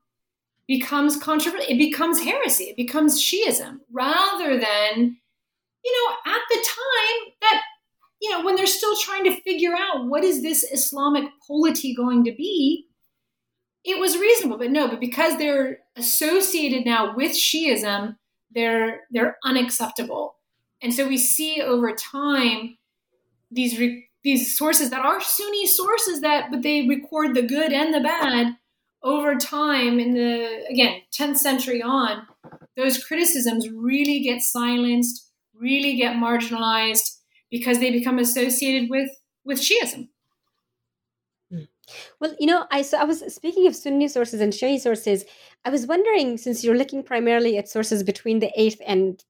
[0.68, 1.72] becomes controversial.
[1.72, 2.64] It becomes heresy.
[2.64, 5.16] It becomes Shiism rather than,
[5.84, 7.62] you know, at the time that,
[8.20, 12.24] you know, when they're still trying to figure out what is this Islamic polity going
[12.24, 12.88] to be,
[13.84, 18.16] it was reasonable, but no, but because they're associated now with Shiism,
[18.50, 20.36] they're they're unacceptable.
[20.82, 22.76] And so we see over time
[23.50, 27.94] these re- these sources that are Sunni sources that but they record the good and
[27.94, 28.56] the bad
[29.02, 32.26] over time in the again 10th century on
[32.76, 37.16] those criticisms really get silenced, really get marginalized
[37.50, 39.08] because they become associated with
[39.44, 40.08] with Shiism.
[42.20, 45.24] Well, you know, I so I was speaking of Sunni sources and Shia sources.
[45.64, 49.22] I was wondering, since you're looking primarily at sources between the eighth and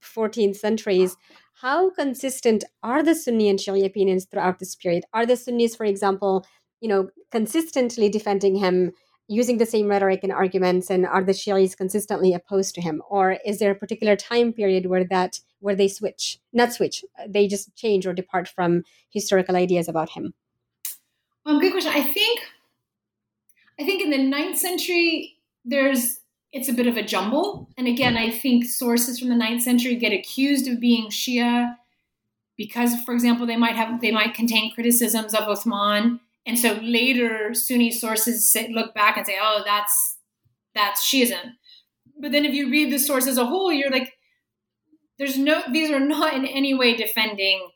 [0.00, 1.16] fourteenth centuries,
[1.54, 5.04] how consistent are the Sunni and Shia opinions throughout this period?
[5.12, 6.46] Are the Sunnis, for example,
[6.80, 8.92] you know, consistently defending him
[9.28, 13.38] using the same rhetoric and arguments, and are the Shias consistently opposed to him, or
[13.46, 17.74] is there a particular time period where that where they switch, not switch, they just
[17.74, 20.34] change or depart from historical ideas about him?
[21.46, 21.92] Um, good question.
[21.94, 22.40] I think,
[23.78, 26.20] I think in the ninth century, there's
[26.52, 27.68] it's a bit of a jumble.
[27.76, 31.74] And again, I think sources from the ninth century get accused of being Shia
[32.56, 37.52] because, for example, they might have they might contain criticisms of Uthman, and so later
[37.54, 40.18] Sunni sources sit, look back and say, "Oh, that's
[40.74, 41.54] that's Shiism."
[42.20, 44.12] But then, if you read the source as a whole, you're like,
[45.18, 47.68] "There's no; these are not in any way defending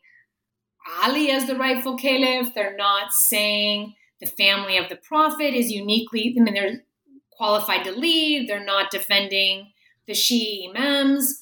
[1.03, 2.53] Ali as the rightful caliph.
[2.53, 6.83] They're not saying the family of the prophet is uniquely, I mean, they're
[7.31, 8.49] qualified to lead.
[8.49, 9.71] They're not defending
[10.07, 11.39] the Shia imams,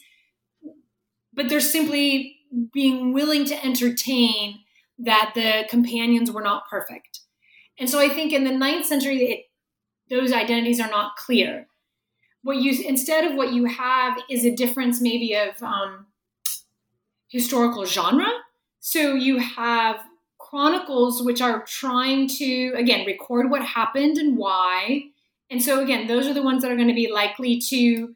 [1.34, 2.38] but they're simply
[2.74, 4.60] being willing to entertain
[5.00, 7.22] that the companions were not perfect.
[7.80, 9.46] And so I think in the ninth century, it,
[10.10, 11.68] those identities are not clear.
[12.44, 16.08] What you instead of what you have is a difference maybe of um,
[17.28, 18.28] historical genre.
[18.90, 20.00] So you have
[20.38, 25.10] chronicles which are trying to, again, record what happened and why.
[25.52, 28.16] And so, again, those are the ones that are going to be likely to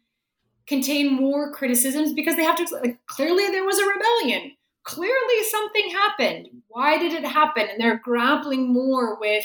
[0.67, 4.53] contain more criticisms because they have to, like, clearly there was a rebellion.
[4.83, 6.47] Clearly something happened.
[6.69, 7.67] Why did it happen?
[7.69, 9.43] And they're grappling more with,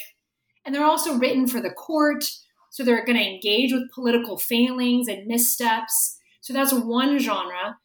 [0.64, 2.22] and they're also written for the court.
[2.70, 6.18] So they're going to engage with political failings and missteps.
[6.40, 7.78] So that's one genre.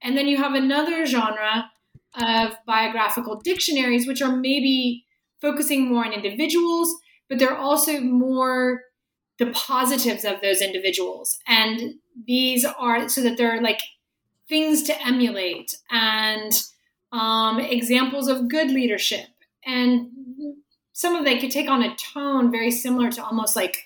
[0.00, 1.72] And then you have another genre
[2.14, 5.04] of biographical dictionaries, which are maybe
[5.40, 6.94] focusing more on individuals,
[7.28, 8.82] but they're also more
[9.38, 11.38] the positives of those individuals.
[11.46, 11.94] And
[12.26, 13.80] these are so that they're like
[14.48, 16.52] things to emulate and
[17.12, 19.26] um, examples of good leadership.
[19.64, 20.10] And
[20.92, 23.84] some of they could take on a tone very similar to almost like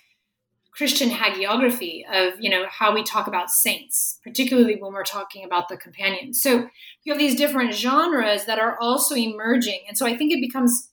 [0.73, 5.69] Christian hagiography of you know how we talk about saints, particularly when we're talking about
[5.69, 6.43] the companions.
[6.43, 6.69] So
[7.05, 10.89] you have these different genres that are also emerging, and so I think it becomes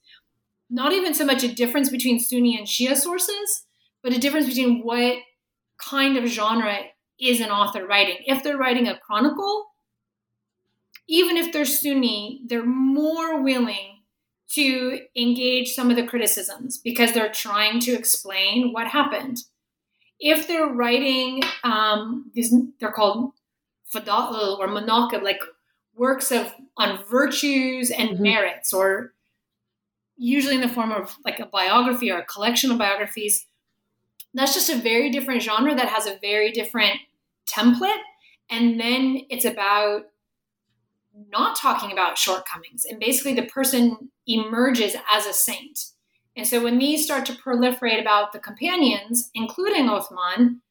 [0.68, 3.66] not even so much a difference between Sunni and Shia sources,
[4.02, 5.16] but a difference between what
[5.78, 6.76] kind of genre
[7.18, 8.18] is an author writing.
[8.26, 9.66] If they're writing a chronicle,
[11.08, 14.02] even if they're Sunni, they're more willing
[14.52, 19.38] to engage some of the criticisms because they're trying to explain what happened
[20.20, 23.32] if they're writing um, these, they're called
[23.92, 25.40] fadal or manaqib, like
[25.96, 28.22] works of on virtues and mm-hmm.
[28.22, 29.12] merits, or
[30.16, 33.46] usually in the form of like a biography or a collection of biographies.
[34.34, 37.00] That's just a very different genre that has a very different
[37.48, 37.98] template.
[38.48, 40.02] And then it's about
[41.30, 42.84] not talking about shortcomings.
[42.84, 45.80] And basically, the person emerges as a saint.
[46.36, 50.62] And so when these start to proliferate about the companions, including Othman,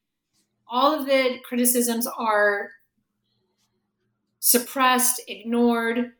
[0.68, 2.70] all of the criticisms are
[4.38, 6.12] suppressed, ignored.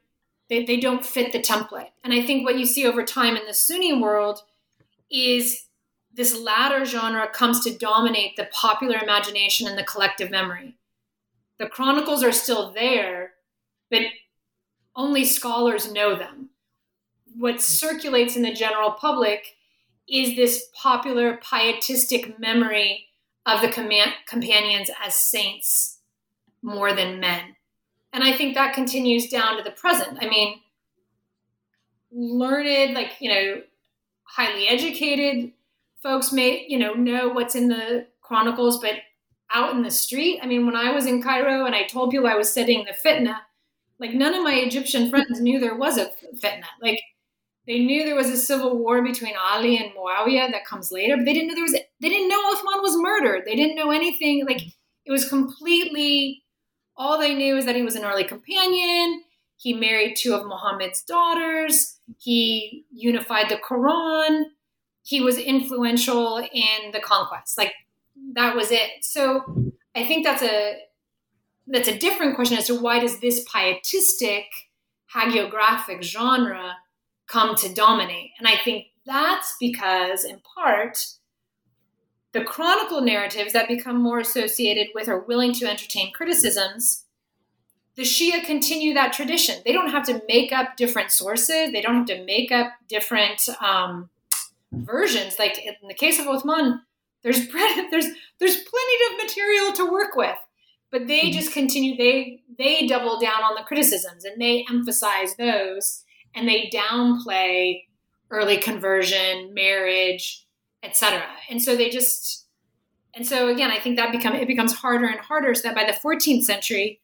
[0.49, 1.91] They, they don't fit the template.
[2.05, 4.43] And I think what you see over time in the Sunni world
[5.11, 5.67] is
[6.13, 10.77] this latter genre comes to dominate the popular imagination and the collective memory.
[11.59, 13.33] The chronicles are still there,
[13.91, 14.03] but
[14.97, 16.50] only scholars know them
[17.41, 19.57] what circulates in the general public
[20.07, 23.07] is this popular pietistic memory
[23.47, 26.01] of the command, companions as saints
[26.61, 27.57] more than men.
[28.13, 30.19] And I think that continues down to the present.
[30.21, 30.61] I mean,
[32.13, 33.63] learned, like, you know,
[34.25, 35.53] highly educated
[36.03, 38.97] folks may, you know, know what's in the chronicles, but
[39.51, 42.27] out in the street, I mean, when I was in Cairo and I told people
[42.27, 43.37] I was studying the fitna,
[43.99, 46.65] like none of my Egyptian friends knew there was a fitna.
[46.83, 47.01] Like
[47.71, 51.25] they knew there was a civil war between Ali and Muawiyah that comes later, but
[51.25, 51.79] they didn't know there was.
[52.01, 53.45] They didn't know Uthman was murdered.
[53.47, 54.45] They didn't know anything.
[54.45, 54.63] Like
[55.05, 56.43] it was completely.
[56.97, 59.23] All they knew is that he was an early companion.
[59.57, 62.01] He married two of Muhammad's daughters.
[62.19, 64.47] He unified the Quran.
[65.05, 67.57] he was influential in the conquest.
[67.57, 67.73] Like
[68.35, 68.91] that was it.
[69.03, 69.45] So
[69.95, 70.77] I think that's a
[71.69, 74.47] that's a different question as to why does this pietistic
[75.15, 76.75] hagiographic genre
[77.31, 78.33] come to dominate?
[78.39, 80.99] And I think that's because, in part,
[82.33, 87.05] the chronicle narratives that become more associated with or willing to entertain criticisms,
[87.97, 89.57] the Shia continue that tradition.
[89.65, 91.73] They don't have to make up different sources.
[91.73, 94.11] They don't have to make up different um,
[94.73, 95.39] versions.
[95.39, 96.81] Like in the case of Uthman,
[97.23, 97.49] there's
[97.91, 98.07] there's
[98.39, 100.39] there's plenty of material to work with,
[100.91, 101.39] but they mm-hmm.
[101.39, 101.97] just continue.
[101.97, 106.05] They they double down on the criticisms and they emphasize those
[106.35, 107.85] and they downplay
[108.31, 110.47] early conversion, marriage,
[110.83, 111.23] etc.
[111.49, 112.47] And so they just
[113.15, 115.85] and so again, I think that become it becomes harder and harder so that by
[115.85, 117.01] the 14th century,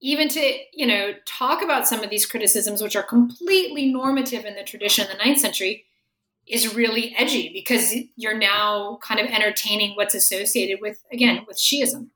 [0.00, 4.54] even to you know talk about some of these criticisms which are completely normative in
[4.54, 5.84] the tradition in the ninth century
[6.46, 12.08] is really edgy because you're now kind of entertaining what's associated with again with shiism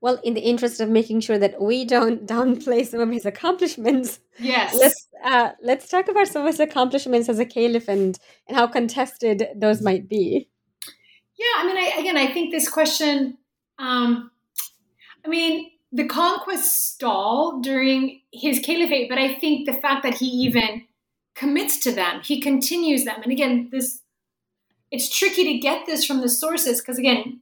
[0.00, 4.20] well in the interest of making sure that we don't downplay some of his accomplishments
[4.38, 4.74] yes.
[4.74, 8.18] let's uh, let's talk about some of his accomplishments as a caliph and
[8.48, 10.48] and how contested those might be.
[11.38, 13.36] Yeah i mean I, again i think this question
[13.78, 14.30] um
[15.24, 20.26] i mean the conquest stall during his caliphate but i think the fact that he
[20.26, 20.84] even
[21.34, 23.22] commits to them he continues them.
[23.22, 24.00] And again this
[24.90, 27.40] it's tricky to get this from the sources because again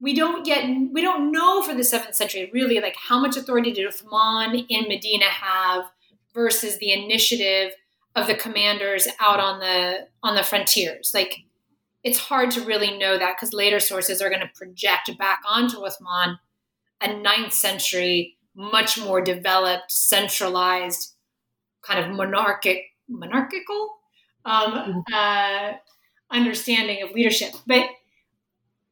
[0.00, 3.72] we don't yet we don't know for the seventh century really like how much authority
[3.72, 5.84] did Uthman in Medina have
[6.34, 7.72] versus the initiative
[8.16, 11.12] of the commanders out on the on the frontiers.
[11.14, 11.40] Like
[12.02, 15.78] it's hard to really know that because later sources are going to project back onto
[15.78, 16.38] Uthman
[17.02, 21.14] a ninth century, much more developed, centralized,
[21.82, 23.96] kind of monarchic monarchical
[24.44, 25.14] um, mm-hmm.
[25.14, 25.72] uh,
[26.30, 27.52] understanding of leadership.
[27.66, 27.86] But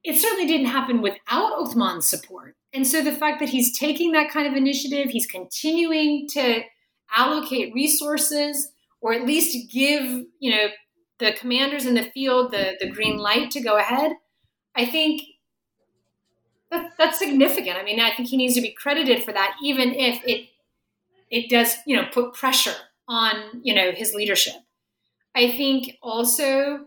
[0.09, 2.57] it certainly didn't happen without Uthman's support.
[2.73, 6.63] And so the fact that he's taking that kind of initiative, he's continuing to
[7.15, 10.69] allocate resources or at least give, you know,
[11.19, 14.13] the commanders in the field the, the green light to go ahead,
[14.75, 15.21] I think
[16.71, 17.77] that, that's significant.
[17.77, 20.49] I mean, I think he needs to be credited for that, even if it
[21.31, 24.55] it does, you know, put pressure on, you know, his leadership.
[25.35, 26.87] I think also,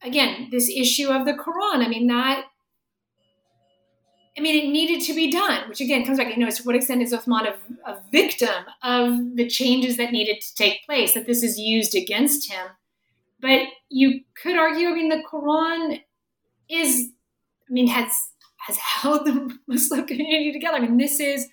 [0.00, 2.44] again, this issue of the Quran, I mean, that
[4.36, 6.76] I mean, it needed to be done, which again comes back, you know, to what
[6.76, 11.26] extent is Uthman a, a victim of the changes that needed to take place, that
[11.26, 12.66] this is used against him.
[13.40, 16.00] But you could argue, I mean, the Quran
[16.68, 17.10] is,
[17.68, 18.12] I mean, has
[18.58, 20.76] has held the Muslim community together.
[20.76, 21.46] I mean, this is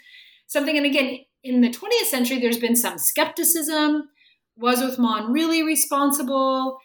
[0.46, 4.10] something, and again, in the 20th century, there's been some skepticism.
[4.58, 6.80] Was Uthman really responsible?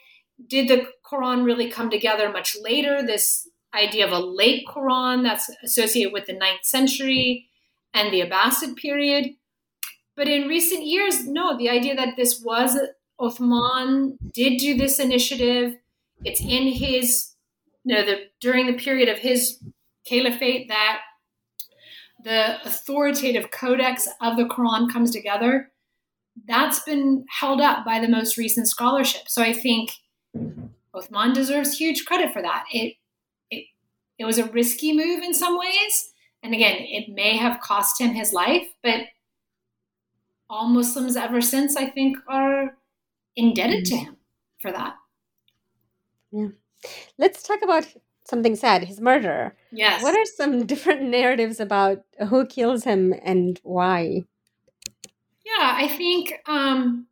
[0.46, 3.02] Did the Quran really come together much later?
[3.04, 7.48] This idea of a late Quran that's associated with the ninth century
[7.94, 9.30] and the Abbasid period.
[10.16, 12.78] But in recent years, no, the idea that this was
[13.20, 15.76] Uthman did do this initiative.
[16.24, 17.32] It's in his,
[17.84, 19.58] you know, the during the period of his
[20.06, 21.00] caliphate that
[22.24, 25.70] the authoritative codex of the Quran comes together.
[26.46, 29.28] That's been held up by the most recent scholarship.
[29.28, 29.92] So I think
[30.94, 32.64] Uthman deserves huge credit for that.
[32.72, 32.94] It
[34.22, 36.12] it was a risky move in some ways.
[36.44, 39.00] And again, it may have cost him his life, but
[40.48, 42.76] all Muslims ever since, I think, are
[43.34, 44.16] indebted to him
[44.60, 44.94] for that.
[46.30, 46.48] Yeah.
[47.18, 47.84] Let's talk about
[48.24, 49.56] something sad his murder.
[49.72, 50.04] Yes.
[50.04, 54.24] What are some different narratives about who kills him and why?
[55.44, 57.08] Yeah, I think, um,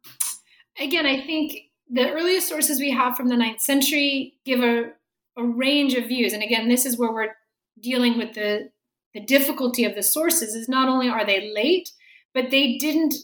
[0.78, 4.92] again, I think the earliest sources we have from the ninth century give a
[5.36, 6.32] a range of views.
[6.32, 7.34] And again, this is where we're
[7.80, 8.70] dealing with the
[9.12, 11.90] the difficulty of the sources is not only are they late,
[12.32, 13.14] but they didn't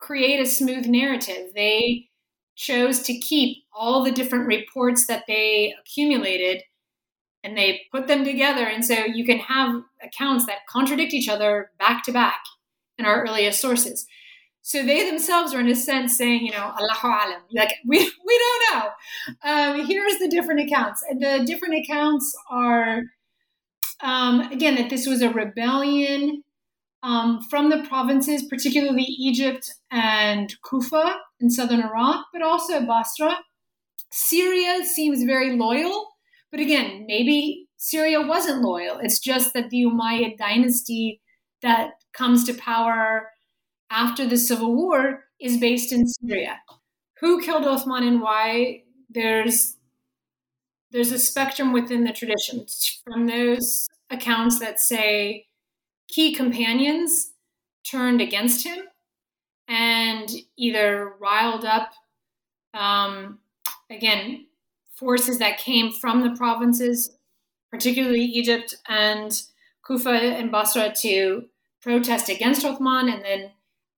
[0.00, 1.52] create a smooth narrative.
[1.54, 2.08] They
[2.56, 6.62] chose to keep all the different reports that they accumulated
[7.42, 8.64] and they put them together.
[8.64, 12.40] And so you can have accounts that contradict each other back to back
[12.98, 14.06] in our earliest sources.
[14.62, 18.38] So they themselves are in a sense saying, you know, Allahu alam, like we we
[18.38, 18.88] don't know.
[19.42, 23.02] Um, here's the different accounts, and the different accounts are
[24.02, 26.42] um, again that this was a rebellion
[27.02, 33.36] um, from the provinces, particularly Egypt and Kufa in southern Iraq, but also Basra.
[34.12, 36.08] Syria seems very loyal,
[36.50, 38.98] but again, maybe Syria wasn't loyal.
[38.98, 41.20] It's just that the Umayyad dynasty
[41.62, 43.30] that comes to power
[43.90, 46.60] after the civil war is based in Syria.
[47.20, 49.76] who killed Uthman and why, there's
[50.92, 55.46] there's a spectrum within the traditions from those accounts that say
[56.08, 57.32] key companions
[57.84, 58.78] turned against him
[59.68, 61.92] and either riled up
[62.74, 63.38] um,
[63.90, 64.46] again
[64.94, 67.16] forces that came from the provinces
[67.70, 69.42] particularly egypt and
[69.86, 71.44] kufa and basra to
[71.80, 73.50] protest against Uthman and then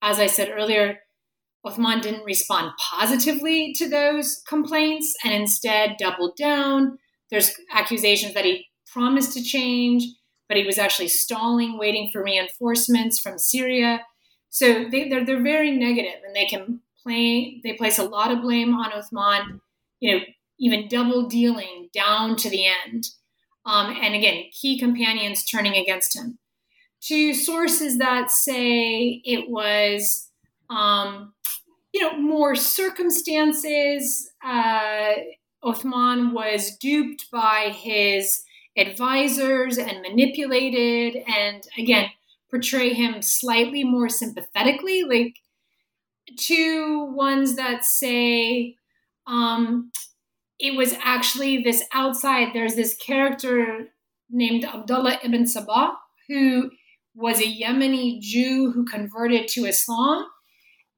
[0.03, 0.99] as i said earlier
[1.65, 6.99] Uthman didn't respond positively to those complaints and instead doubled down.
[7.31, 10.05] There's accusations that he promised to change,
[10.49, 14.01] but he was actually stalling, waiting for reinforcements from Syria.
[14.51, 18.43] So they, they're, they're very negative and they can play, they place a lot of
[18.43, 19.61] blame on Uthman,
[20.01, 20.25] you know,
[20.59, 23.07] even double dealing down to the end.
[23.65, 26.39] Um, and again, key companions turning against him.
[27.09, 30.29] To sources that say it was
[30.71, 31.35] um,
[31.93, 34.31] you know, more circumstances.
[34.45, 35.13] Uh,
[35.63, 38.43] Othman was duped by his
[38.77, 42.11] advisors and manipulated, and again,
[42.51, 45.37] portray him slightly more sympathetically, like
[46.37, 48.77] to ones that say
[49.27, 49.93] um,
[50.59, 52.49] it was actually this outside.
[52.53, 53.89] There's this character
[54.31, 55.97] named Abdullah ibn Saba
[56.29, 56.71] who
[57.15, 60.27] was a Yemeni Jew who converted to Islam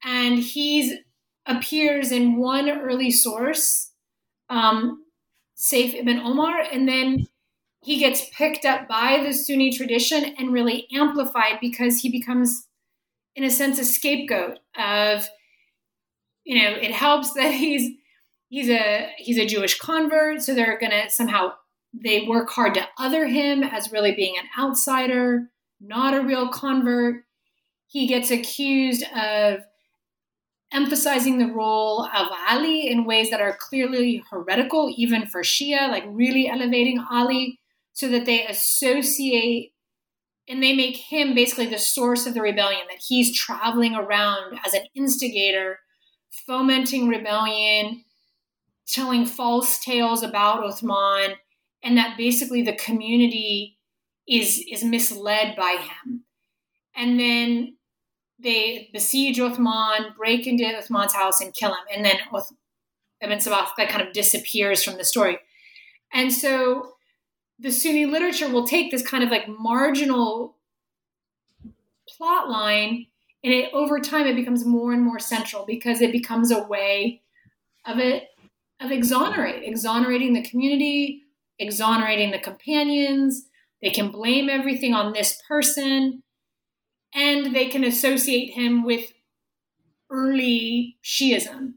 [0.05, 0.99] and he
[1.47, 3.91] appears in one early source,
[4.51, 5.03] um,
[5.57, 7.27] Saif ibn Omar, and then
[7.83, 12.67] he gets picked up by the Sunni tradition and really amplified because he becomes,
[13.35, 15.29] in a sense, a scapegoat of,
[16.45, 17.93] you know, it helps that he's
[18.49, 21.53] he's a he's a Jewish convert, so they're gonna somehow
[21.93, 25.51] they work hard to other him as really being an outsider,
[25.87, 27.25] not a real convert.
[27.87, 29.61] He gets accused of
[30.73, 36.05] emphasizing the role of Ali in ways that are clearly heretical, even for Shia, like
[36.07, 37.61] really elevating Ali
[37.93, 39.73] so that they associate
[40.49, 44.75] and they make him basically the source of the rebellion, that he's traveling around as
[44.75, 45.79] an instigator,
[46.47, 48.05] fomenting rebellion,
[48.87, 51.35] telling false tales about Uthman,
[51.83, 53.79] and that basically the community
[54.29, 56.25] is, is misled by him.
[56.97, 57.77] And then
[58.39, 61.85] they besiege Uthman, break into Uthman's house, and kill him.
[61.95, 62.57] And then Uth-
[63.21, 65.39] Ibn Saba that kind of disappears from the story.
[66.13, 66.95] And so
[67.59, 70.57] the Sunni literature will take this kind of like marginal
[72.09, 73.07] plot line
[73.43, 77.23] and it over time it becomes more and more central because it becomes a way
[77.87, 78.29] of it
[78.81, 81.23] of exonerate exonerating the community
[81.59, 83.47] exonerating the companions
[83.85, 86.23] they can blame everything on this person
[87.15, 89.13] and they can associate him with
[90.11, 91.75] early Shiism.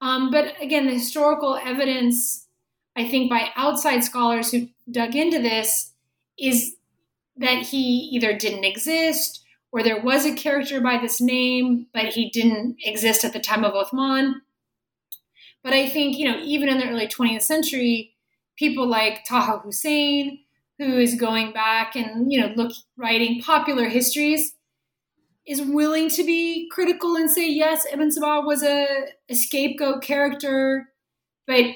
[0.00, 2.46] Um, but again, the historical evidence,
[2.96, 5.90] I think, by outside scholars who dug into this,
[6.38, 6.76] is
[7.36, 9.42] that he either didn't exist
[9.72, 13.64] or there was a character by this name, but he didn't exist at the time
[13.64, 14.34] of Uthman.
[15.64, 18.14] But I think, you know, even in the early 20th century,
[18.56, 20.38] people like Taha Hussein,
[20.80, 24.54] who is going back and, you know, look writing popular histories,
[25.46, 28.86] is willing to be critical and say yes, Ibn Saba was a,
[29.28, 30.88] a scapegoat character,
[31.46, 31.66] but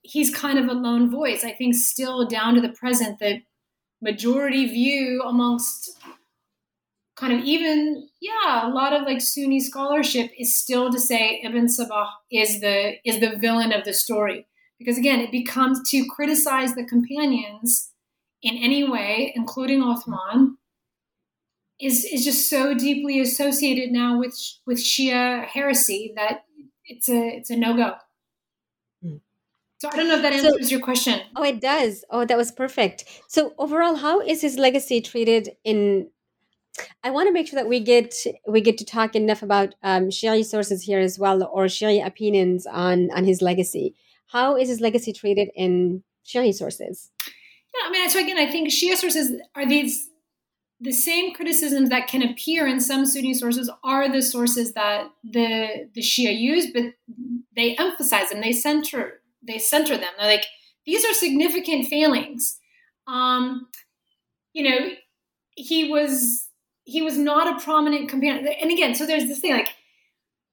[0.00, 1.44] he's kind of a lone voice.
[1.44, 3.42] I think still down to the present, the
[4.00, 5.98] majority view amongst
[7.16, 11.68] kind of even yeah a lot of like Sunni scholarship is still to say Ibn
[11.68, 14.46] Saba is the is the villain of the story
[14.78, 17.92] because again it becomes to criticize the companions
[18.44, 20.56] in any way, including Uthman,
[21.80, 26.44] is is just so deeply associated now with with Shia heresy that
[26.84, 27.94] it's a it's a no go.
[29.02, 29.16] Hmm.
[29.78, 31.20] So I don't know if that answers so, your question.
[31.34, 32.04] Oh, it does.
[32.10, 33.04] Oh, that was perfect.
[33.26, 36.10] So overall, how is his legacy treated in?
[37.02, 38.14] I want to make sure that we get
[38.46, 42.66] we get to talk enough about um, Shia sources here as well, or Shia opinions
[42.66, 43.94] on on his legacy.
[44.26, 47.10] How is his legacy treated in Shia sources?
[47.74, 50.10] Yeah, I mean, so again, I think Shia sources are these
[50.80, 55.88] the same criticisms that can appear in some Sunni sources are the sources that the
[55.94, 56.94] the Shia use, but
[57.56, 58.40] they emphasize them.
[58.40, 60.12] They center they center them.
[60.18, 60.46] They're like
[60.86, 62.58] these are significant failings.
[63.06, 63.68] Um,
[64.52, 64.90] you know,
[65.56, 66.48] he was
[66.84, 68.46] he was not a prominent companion.
[68.60, 69.70] And again, so there's this thing like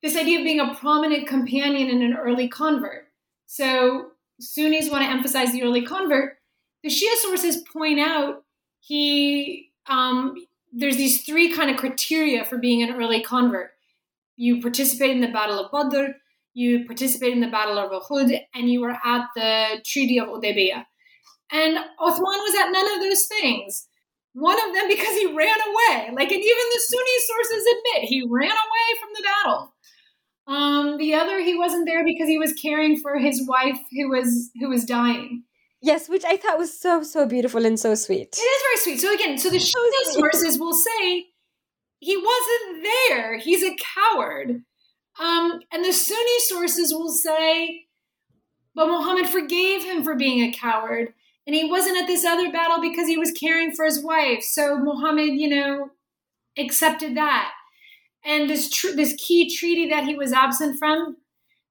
[0.02, 3.08] this idea of being a prominent companion in an early convert.
[3.46, 6.38] So Sunnis want to emphasize the early convert.
[6.84, 8.44] The Shia sources point out
[8.80, 10.36] he um,
[10.72, 13.72] there's these three kind of criteria for being an early convert.
[14.38, 16.14] You participate in the Battle of Badr,
[16.54, 20.86] you participate in the Battle of Uhud, and you were at the Treaty of Hudaybiyah.
[21.52, 23.88] And Uthman was at none of those things.
[24.34, 26.10] One of them because he ran away.
[26.14, 29.74] Like, and even the Sunni sources admit he ran away from the battle.
[30.48, 34.50] Um, the other, he wasn't there because he was caring for his wife who was
[34.60, 35.44] who was dying.
[35.82, 38.38] Yes, which I thought was so so beautiful and so sweet.
[38.38, 39.02] It is very sweet.
[39.02, 41.26] So again, so the Shia sources will say
[42.00, 43.38] he wasn't there.
[43.40, 44.64] He's a coward.
[45.20, 47.86] Um, and the Sunni sources will say,
[48.74, 51.14] but Muhammad forgave him for being a coward.
[51.46, 54.44] And he wasn't at this other battle because he was caring for his wife.
[54.44, 55.90] So Muhammad, you know,
[56.58, 57.52] accepted that.
[58.24, 61.18] And this tr- this key treaty that he was absent from,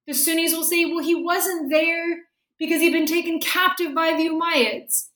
[0.05, 2.17] the Sunnis will say, well, he wasn't there
[2.61, 5.07] because he'd been taken captive by the Umayyads.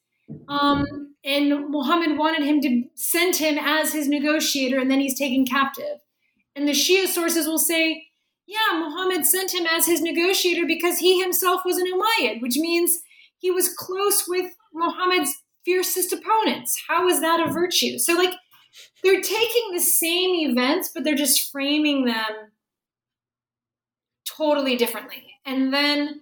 [0.47, 5.45] Um, and Muhammad wanted him to send him as his negotiator, and then he's taken
[5.45, 5.99] captive.
[6.55, 8.07] And the Shia sources will say,
[8.47, 13.03] yeah, Muhammad sent him as his negotiator because he himself was an Umayyad, which means
[13.37, 16.75] he was close with Muhammad's fiercest opponents.
[16.87, 17.99] How is that a virtue?
[17.99, 18.33] So, like,
[19.03, 22.53] they're taking the same events, but they're just framing them
[24.25, 25.27] totally differently.
[25.45, 26.21] And then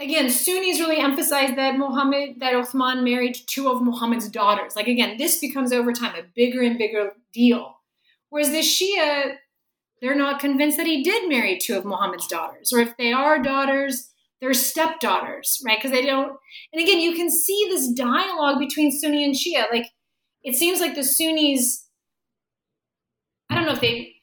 [0.00, 4.74] again, Sunnis really emphasize that Muhammad, that Uthman married two of Muhammad's daughters.
[4.74, 7.76] Like again, this becomes over time a bigger and bigger deal.
[8.30, 9.36] Whereas the Shia,
[10.00, 13.42] they're not convinced that he did marry two of Muhammad's daughters, or if they are
[13.42, 15.78] daughters, they're stepdaughters, right?
[15.78, 16.36] Because they don't.
[16.72, 19.70] And again, you can see this dialogue between Sunni and Shia.
[19.70, 19.86] Like
[20.42, 21.86] it seems like the Sunnis.
[23.50, 24.14] I don't know if they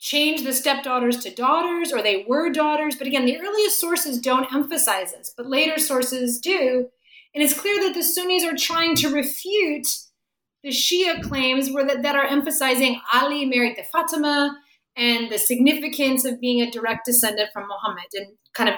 [0.00, 2.96] changed the stepdaughters to daughters or they were daughters.
[2.96, 6.88] But again, the earliest sources don't emphasize this, but later sources do.
[7.34, 9.86] And it's clear that the Sunnis are trying to refute
[10.62, 14.58] the Shia claims that, that are emphasizing Ali married to Fatima
[14.96, 18.74] and the significance of being a direct descendant from Muhammad and kind of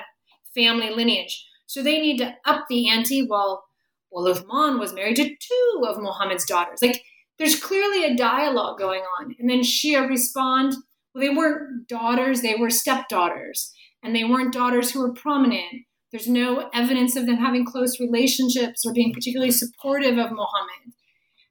[0.54, 1.46] family lineage.
[1.66, 3.64] So they need to up the ante while,
[4.10, 6.82] while Uthman was married to two of Muhammad's daughters.
[6.82, 7.02] Like
[7.38, 9.34] there's clearly a dialogue going on.
[9.38, 10.74] And then Shia respond
[11.14, 13.72] well, they weren't daughters, they were stepdaughters.
[14.02, 15.84] And they weren't daughters who were prominent.
[16.10, 20.92] There's no evidence of them having close relationships or being particularly supportive of Muhammad.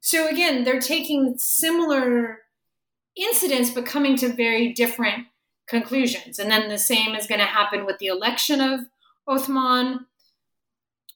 [0.01, 2.39] So again, they're taking similar
[3.15, 5.27] incidents but coming to very different
[5.67, 6.39] conclusions.
[6.39, 8.81] And then the same is going to happen with the election of
[9.27, 10.05] Uthman.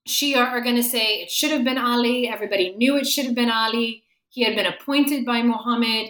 [0.07, 2.27] Shia are going to say it should have been Ali.
[2.27, 4.03] Everybody knew it should have been Ali.
[4.29, 6.09] He had been appointed by Muhammad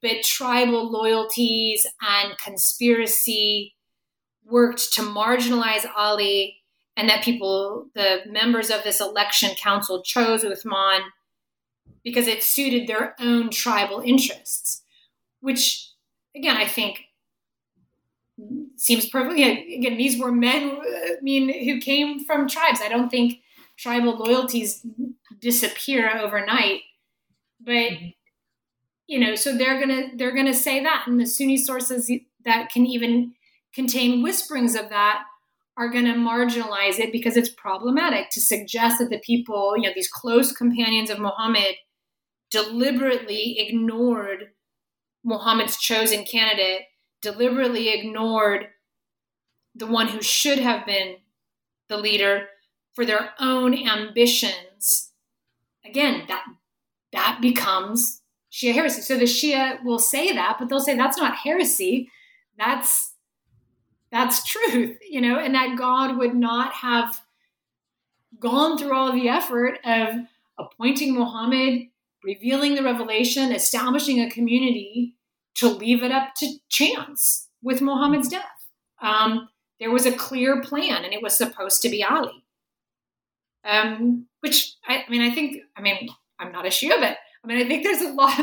[0.00, 3.74] but tribal loyalties and conspiracy
[4.44, 6.62] worked to marginalize Ali,
[6.96, 11.00] and that people, the members of this election council, chose Uthman
[12.02, 14.82] because it suited their own tribal interests,
[15.40, 15.90] which,
[16.34, 17.00] again, I think
[18.76, 19.76] seems perfectly.
[19.76, 20.78] Again, these were men.
[20.80, 22.80] I mean, who came from tribes.
[22.80, 23.40] I don't think
[23.76, 24.86] tribal loyalties
[25.40, 26.82] disappear overnight,
[27.60, 28.08] but mm-hmm
[29.08, 31.04] you know so they're gonna they're gonna say that.
[31.06, 32.10] And the sunni sources
[32.44, 33.32] that can even
[33.74, 35.24] contain whisperings of that
[35.76, 39.92] are going to marginalize it because it's problematic to suggest that the people you know
[39.94, 41.76] these close companions of muhammad
[42.50, 44.48] deliberately ignored
[45.22, 46.82] muhammad's chosen candidate
[47.22, 48.68] deliberately ignored
[49.74, 51.16] the one who should have been
[51.88, 52.48] the leader
[52.94, 55.12] for their own ambitions.
[55.84, 56.44] Again that
[57.12, 58.17] that becomes
[58.52, 59.02] Shia heresy.
[59.02, 62.10] So the Shia will say that, but they'll say that's not heresy.
[62.56, 63.14] That's
[64.10, 67.20] that's truth, you know, and that God would not have
[68.38, 70.14] gone through all the effort of
[70.58, 71.88] appointing Muhammad,
[72.24, 75.14] revealing the revelation, establishing a community
[75.56, 78.44] to leave it up to chance with Muhammad's death.
[79.02, 79.48] Um,
[79.80, 82.44] there was a clear plan, and it was supposed to be Ali.
[83.64, 87.46] Um, which I, I mean, I think, I mean, I'm not a Shia, but I
[87.46, 88.38] mean, I think there's a lot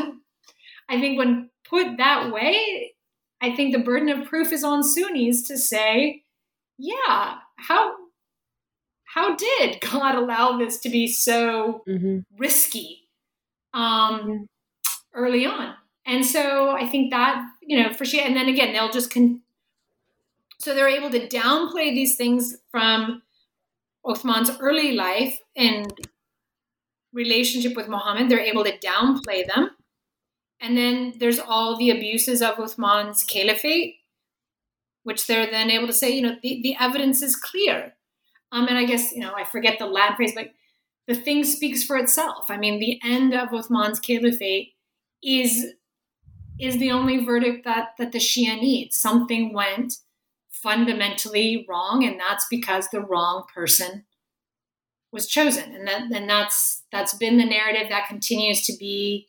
[0.88, 2.94] I think when put that way,
[3.40, 6.22] I think the burden of proof is on Sunnis to say,
[6.78, 7.94] yeah, how
[9.04, 12.20] how did God allow this to be so mm-hmm.
[12.38, 13.08] risky
[13.74, 14.48] um,
[15.14, 15.74] early on?
[16.06, 18.22] And so I think that you know for sure.
[18.22, 19.42] And then again, they'll just con-
[20.58, 23.22] so they're able to downplay these things from
[24.06, 25.92] Uthman's early life and
[27.16, 29.70] relationship with Muhammad, they're able to downplay them.
[30.60, 33.96] And then there's all the abuses of Uthman's caliphate,
[35.02, 37.94] which they're then able to say, you know, the, the evidence is clear.
[38.52, 40.52] Um, and I guess, you know, I forget the Latin phrase, but
[41.08, 42.50] the thing speaks for itself.
[42.50, 44.74] I mean, the end of Uthman's caliphate
[45.22, 45.72] is
[46.58, 48.96] is the only verdict that that the Shia needs.
[48.96, 49.94] Something went
[50.50, 54.04] fundamentally wrong, and that's because the wrong person
[55.16, 59.26] was chosen, and that and that's that's been the narrative that continues to be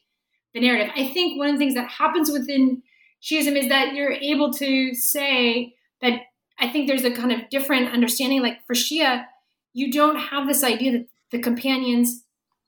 [0.53, 0.91] the narrative.
[0.95, 2.83] I think one of the things that happens within
[3.23, 6.21] Shiism is that you're able to say that
[6.59, 8.41] I think there's a kind of different understanding.
[8.41, 9.25] Like for Shia,
[9.73, 12.23] you don't have this idea that the companions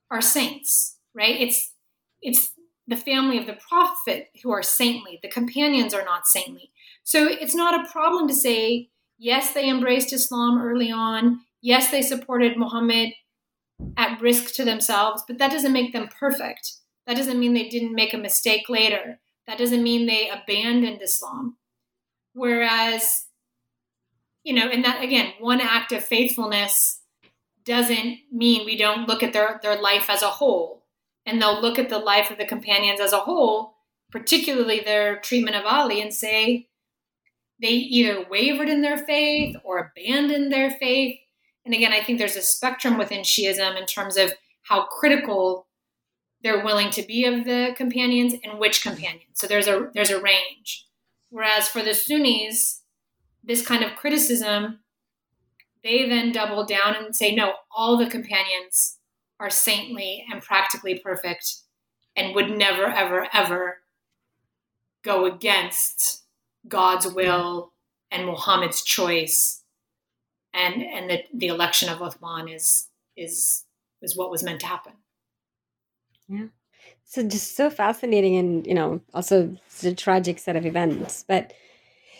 [0.09, 1.35] are saints, right?
[1.39, 1.73] It's
[2.21, 2.51] it's
[2.87, 5.19] the family of the prophet who are saintly.
[5.21, 6.71] The companions are not saintly.
[7.03, 11.41] So it's not a problem to say, yes, they embraced Islam early on.
[11.61, 13.13] Yes, they supported Muhammad
[13.97, 16.73] at risk to themselves, but that doesn't make them perfect.
[17.07, 19.19] That doesn't mean they didn't make a mistake later.
[19.47, 21.57] That doesn't mean they abandoned Islam.
[22.33, 23.25] Whereas,
[24.43, 27.01] you know, and that again, one act of faithfulness
[27.65, 30.85] doesn't mean we don't look at their, their life as a whole.
[31.25, 33.75] And they'll look at the life of the companions as a whole,
[34.11, 36.69] particularly their treatment of Ali, and say
[37.61, 41.19] they either wavered in their faith or abandoned their faith.
[41.69, 45.67] And again, I think there's a spectrum within Shiism in terms of how critical
[46.41, 48.89] they're willing to be of the companions and which mm-hmm.
[48.89, 49.33] companions.
[49.35, 50.87] So there's a there's a range.
[51.29, 52.81] Whereas for the Sunnis,
[53.43, 54.79] this kind of criticism,
[55.83, 58.97] they then double down and say, no, all the companions
[59.39, 61.57] are saintly and practically perfect
[62.15, 63.77] and would never, ever, ever
[65.03, 66.23] go against
[66.67, 67.15] God's mm-hmm.
[67.15, 67.73] will
[68.09, 69.58] and Muhammad's choice.
[70.59, 73.63] And and the, the election of Uthman is is
[74.01, 74.93] is what was meant to happen.
[76.27, 76.47] Yeah.
[77.05, 81.25] So just so fascinating and, you know, also it's a tragic set of events.
[81.27, 81.53] But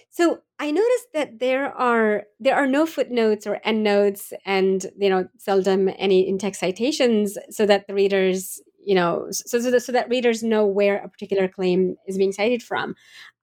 [0.10, 5.28] so I noticed that there are there are no footnotes or endnotes and you know
[5.38, 10.42] seldom any in-text citations so that the readers you know so so, so that readers
[10.42, 12.96] know where a particular claim is being cited from.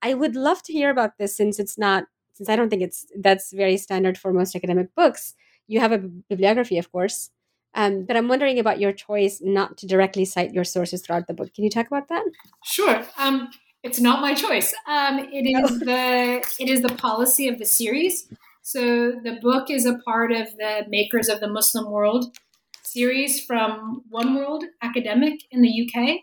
[0.02, 2.04] I would love to hear about this since it's not
[2.36, 5.34] since I don't think it's that's very standard for most academic books.
[5.66, 7.30] You have a bibliography, of course,
[7.74, 11.34] um, but I'm wondering about your choice not to directly cite your sources throughout the
[11.34, 11.54] book.
[11.54, 12.24] Can you talk about that?
[12.64, 13.04] Sure.
[13.18, 13.50] Um,
[13.82, 14.74] it's not my choice.
[14.86, 18.28] Um, it is the it is the policy of the series.
[18.62, 22.36] So the book is a part of the Makers of the Muslim World
[22.82, 26.20] series from Oneworld Academic in the UK.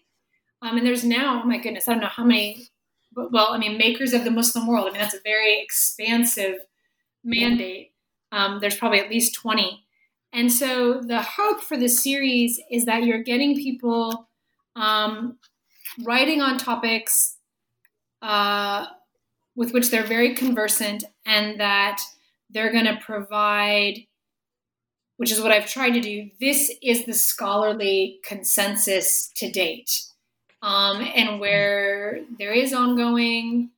[0.61, 2.67] Um, and there's now, oh my goodness, I don't know how many.
[3.15, 4.87] Well, I mean, Makers of the Muslim World.
[4.87, 6.57] I mean, that's a very expansive
[7.23, 7.91] mandate.
[8.31, 9.83] Um, there's probably at least 20
[10.33, 14.27] and so the hope for the series is that you're getting people
[14.75, 15.37] um,
[16.03, 17.37] writing on topics
[18.23, 18.87] uh,
[19.55, 22.01] with which they're very conversant and that
[22.49, 23.99] they're going to provide,
[25.17, 26.31] which is what I've tried to do.
[26.39, 30.05] This is the scholarly consensus to date.
[30.63, 33.71] Um, and where there is ongoing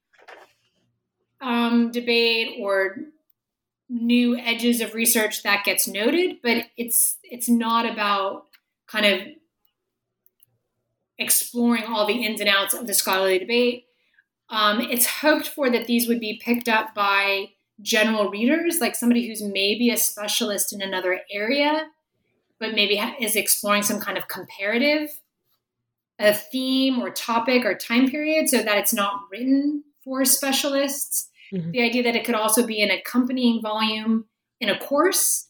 [1.42, 2.98] um, debate or
[3.90, 8.46] new edges of research that gets noted, but it's it's not about
[8.88, 9.28] kind of
[11.18, 13.86] exploring all the ins and outs of the scholarly debate.
[14.50, 17.50] Um, it's hoped for that these would be picked up by
[17.82, 21.88] general readers, like somebody who's maybe a specialist in another area,
[22.60, 25.20] but maybe is exploring some kind of comparative
[26.20, 31.72] a theme or topic or time period so that it's not written for specialists Mm-hmm.
[31.72, 34.26] The idea that it could also be an accompanying volume
[34.60, 35.48] in a course.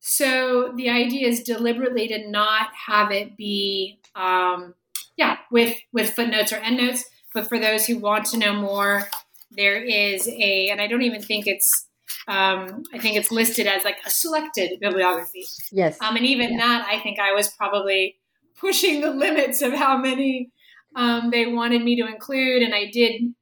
[0.00, 4.74] So the idea is deliberately to not have it be, um,
[5.16, 7.04] yeah, with with footnotes or endnotes.
[7.34, 9.08] But for those who want to know more,
[9.50, 11.86] there is a, and I don't even think it's
[12.28, 15.44] um, I think it's listed as like a selected bibliography.
[15.70, 15.98] Yes.
[16.00, 16.58] Um, and even yeah.
[16.58, 18.16] that, I think I was probably
[18.58, 20.50] pushing the limits of how many
[20.94, 22.62] um, they wanted me to include.
[22.62, 23.34] And I did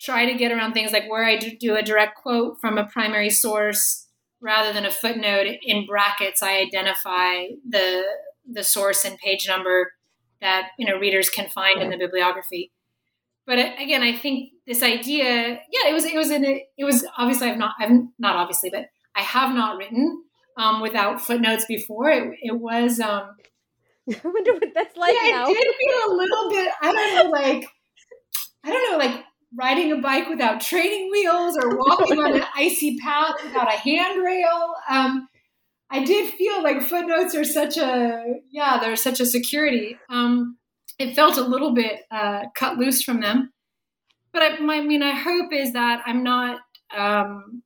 [0.00, 3.30] try to get around things like where I do a direct quote from a primary
[3.30, 4.06] source
[4.40, 6.42] rather than a footnote in brackets.
[6.42, 8.04] I identify the
[8.50, 9.92] the source and page number
[10.40, 12.72] that you know readers can find in the bibliography.
[13.46, 16.84] But uh, again, I think this idea, yeah, it was it was in a, it
[16.84, 20.22] was obviously I've not I've not obviously, but I have not written
[20.56, 22.10] um, without footnotes before.
[22.10, 23.00] It, it was.
[23.00, 23.36] Um,
[24.24, 25.50] I wonder what that's like yeah, now.
[25.50, 26.72] It did feel a little bit.
[26.80, 27.68] I don't know, like
[28.64, 29.24] I don't know, like
[29.56, 34.74] riding a bike without training wheels or walking on an icy path without a handrail.
[34.88, 35.28] Um,
[35.90, 39.98] I did feel like footnotes are such a yeah, they're such a security.
[40.10, 40.58] Um,
[40.98, 43.52] it felt a little bit uh, cut loose from them,
[44.32, 46.60] but I, my, I mean, I hope is that I'm not
[46.96, 47.62] um,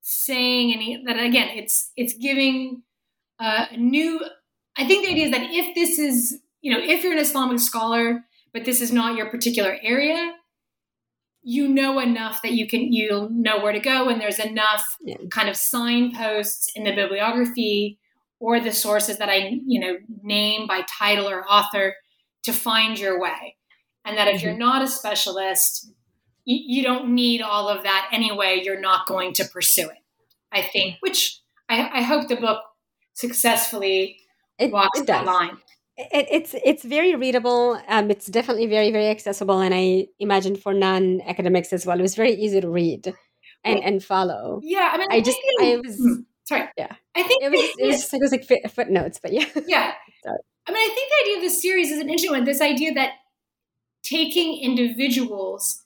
[0.00, 1.48] saying any that again.
[1.56, 2.82] It's it's giving
[3.38, 4.20] uh, a new.
[4.76, 7.60] I think the idea is that if this is you know if you're an Islamic
[7.60, 10.34] scholar, but this is not your particular area,
[11.44, 15.16] you know enough that you can you'll know where to go and there's enough yeah.
[15.30, 17.98] kind of signposts in the bibliography
[18.40, 21.94] or the sources that I you know name by title or author
[22.44, 23.56] to find your way
[24.04, 24.46] and that if mm-hmm.
[24.46, 25.92] you're not a specialist
[26.46, 30.02] you, you, don't need all of that anyway you're not going to pursue it
[30.50, 32.62] I think which I, I hope the book
[33.12, 34.18] successfully
[34.58, 35.56] it, walks it that line
[35.96, 37.80] it, it's it's very readable.
[37.88, 42.02] Um, it's definitely very very accessible, and I imagine for non academics as well, it
[42.02, 43.14] was very easy to read
[43.64, 44.60] and and follow.
[44.62, 46.68] Yeah, I mean, I just I was hmm, sorry.
[46.76, 49.92] Yeah, I think it was it was, it was like footnotes, but yeah, yeah.
[50.24, 50.38] sorry.
[50.66, 52.44] I mean, I think the idea of this series is an interesting one.
[52.44, 53.12] This idea that
[54.02, 55.82] taking individuals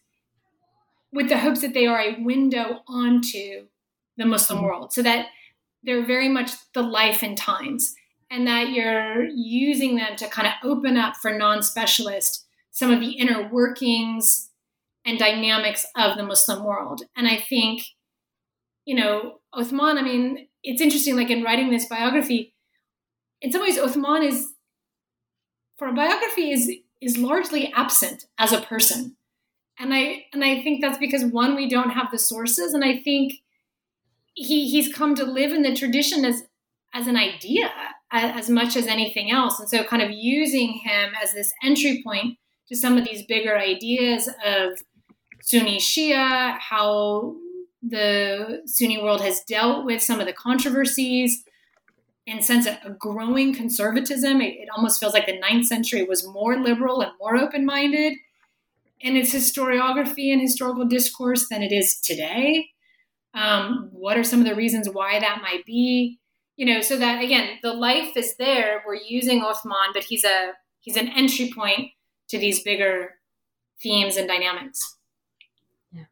[1.13, 3.67] with the hopes that they are a window onto
[4.17, 4.67] the Muslim mm-hmm.
[4.67, 5.27] world, so that
[5.83, 7.95] they're very much the life and times
[8.31, 13.01] and that you're using them to kind of open up for non specialists some of
[13.01, 14.51] the inner workings
[15.05, 17.03] and dynamics of the Muslim world.
[17.17, 17.83] And I think,
[18.85, 22.55] you know, Uthman, I mean, it's interesting, like in writing this biography,
[23.41, 24.53] in some ways, Uthman is,
[25.77, 26.71] for a biography, is
[27.01, 29.17] is largely absent as a person.
[29.79, 32.99] And I and I think that's because one, we don't have the sources, and I
[32.99, 33.35] think
[34.35, 36.43] he he's come to live in the tradition as
[36.93, 37.71] as an idea
[38.11, 39.61] as much as anything else.
[39.61, 42.39] And so, kind of using him as this entry point
[42.69, 44.79] to some of these bigger ideas of
[45.43, 47.37] Sunni Shia, how
[47.83, 51.45] the Sunni world has dealt with some of the controversies,
[52.29, 54.41] and sense of a growing conservatism.
[54.41, 58.15] It, it almost feels like the ninth century was more liberal and more open minded
[59.01, 62.69] in its historiography and historical discourse than it is today.
[63.35, 66.19] Um, what are some of the reasons why that might be?
[66.59, 68.83] You know, so that again, the life is there.
[68.85, 71.93] We're using Uthman, but he's a he's an entry point
[72.31, 73.15] to these bigger
[73.81, 74.81] themes and dynamics.
[75.93, 76.07] Yeah,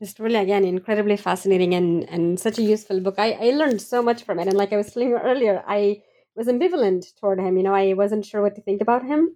[0.00, 3.14] just really again incredibly fascinating and and such a useful book.
[3.18, 6.02] I I learned so much from it, and like I was telling you earlier, I
[6.36, 7.56] was ambivalent toward him.
[7.56, 9.34] You know, I wasn't sure what to think about him,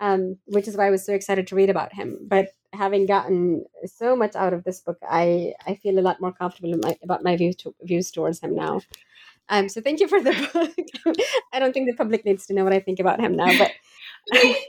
[0.00, 2.18] um, which is why I was so excited to read about him.
[2.28, 6.32] But having gotten so much out of this book, I I feel a lot more
[6.32, 8.82] comfortable my, about my views to, views towards him now.
[9.48, 10.32] Um, so thank you for the
[11.04, 11.16] book.
[11.52, 13.70] I don't think the public needs to know what I think about him now, but
[14.32, 14.66] I think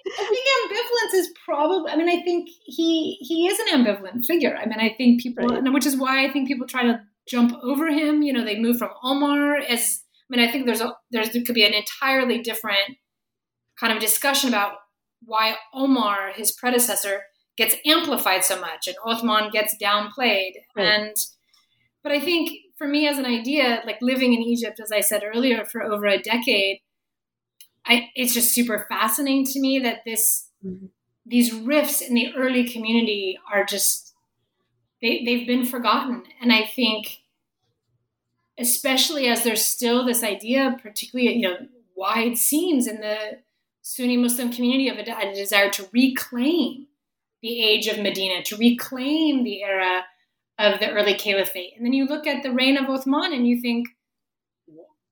[0.69, 1.91] ambivalence is probably.
[1.91, 4.55] I mean, I think he he is an ambivalent figure.
[4.55, 5.73] I mean, I think people, right.
[5.73, 8.21] which is why I think people try to jump over him.
[8.21, 10.01] You know, they move from Omar as.
[10.29, 12.97] I mean, I think there's a there's there could be an entirely different
[13.79, 14.73] kind of discussion about
[15.23, 17.21] why Omar, his predecessor,
[17.57, 20.53] gets amplified so much and Othman gets downplayed.
[20.75, 20.85] Right.
[20.85, 21.15] And
[22.03, 25.23] but I think for me as an idea, like living in Egypt, as I said
[25.23, 26.79] earlier, for over a decade,
[27.85, 30.87] I, it's just super fascinating to me that this mm-hmm.
[31.25, 34.13] these rifts in the early community are just
[35.01, 36.23] they, they've been forgotten.
[36.41, 37.19] And I think
[38.59, 41.57] especially as there's still this idea, particularly you know,
[41.95, 43.39] wide seams in the
[43.81, 46.87] Sunni Muslim community of a, a desire to reclaim
[47.41, 50.03] the age of Medina, to reclaim the era
[50.59, 51.73] of the early caliphate.
[51.77, 53.87] And then you look at the reign of Uthman and you think,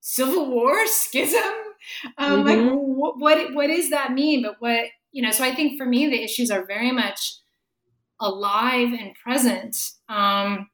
[0.01, 1.41] civil war, schism?
[2.17, 2.47] Um, mm-hmm.
[2.47, 4.43] Like, what, what, what does that mean?
[4.43, 7.39] But what, you know, so I think for me, the issues are very much
[8.19, 9.75] alive and present.
[10.09, 10.69] Um,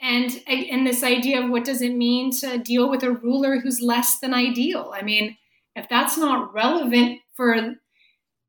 [0.00, 3.80] and, and this idea of what does it mean to deal with a ruler who's
[3.80, 4.92] less than ideal?
[4.94, 5.36] I mean,
[5.76, 7.74] if that's not relevant for,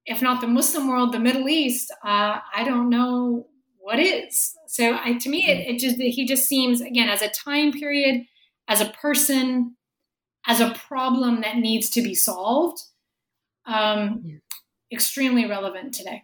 [0.05, 3.47] if not the Muslim world, the Middle East, uh, I don't know
[3.84, 4.55] what is.
[4.67, 8.25] So I, to me, it, it just he just seems again as a time period,
[8.67, 9.75] as a person,
[10.47, 12.81] as a problem that needs to be solved,
[13.65, 14.38] um, yeah.
[14.91, 16.23] extremely relevant today.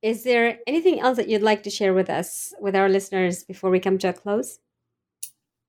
[0.00, 3.70] Is there anything else that you'd like to share with us, with our listeners, before
[3.70, 4.58] we come to a close?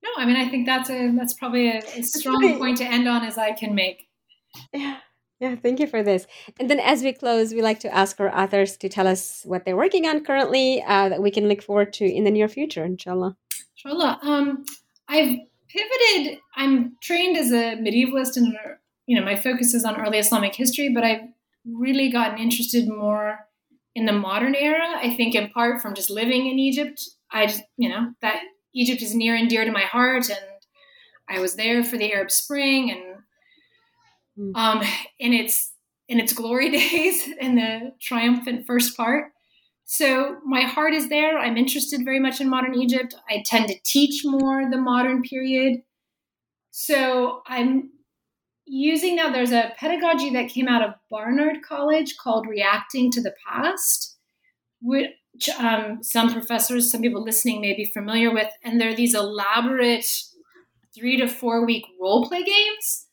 [0.01, 3.07] No, I mean I think that's a that's probably a, a strong point to end
[3.07, 4.07] on as I can make.
[4.73, 4.97] Yeah.
[5.39, 6.27] Yeah, thank you for this.
[6.59, 9.65] And then as we close, we like to ask our authors to tell us what
[9.65, 12.85] they're working on currently uh, that we can look forward to in the near future,
[12.85, 13.35] inshallah.
[13.75, 14.19] Inshallah.
[14.21, 14.63] Um,
[15.09, 16.39] I've pivoted.
[16.55, 18.55] I'm trained as a medievalist and,
[19.07, 21.27] you know, my focus is on early Islamic history, but I've
[21.65, 23.39] really gotten interested more
[23.93, 24.87] in the modern era.
[24.95, 27.01] I think in part from just living in Egypt.
[27.31, 28.41] I just, you know, that
[28.73, 30.29] Egypt is near and dear to my heart.
[30.29, 30.39] And
[31.27, 33.14] I was there for the Arab Spring and
[34.37, 34.55] mm.
[34.55, 34.81] um,
[35.19, 35.73] in its
[36.07, 39.31] in its glory days in the triumphant first part.
[39.85, 41.37] So my heart is there.
[41.37, 43.13] I'm interested very much in modern Egypt.
[43.29, 45.81] I tend to teach more the modern period.
[46.71, 47.91] So I'm
[48.65, 53.33] using now, there's a pedagogy that came out of Barnard College called Reacting to the
[53.47, 54.17] Past,
[54.81, 55.09] which
[55.59, 58.49] um, some professors, some people listening may be familiar with.
[58.63, 60.07] And there are these elaborate
[60.95, 63.04] three to four week role play games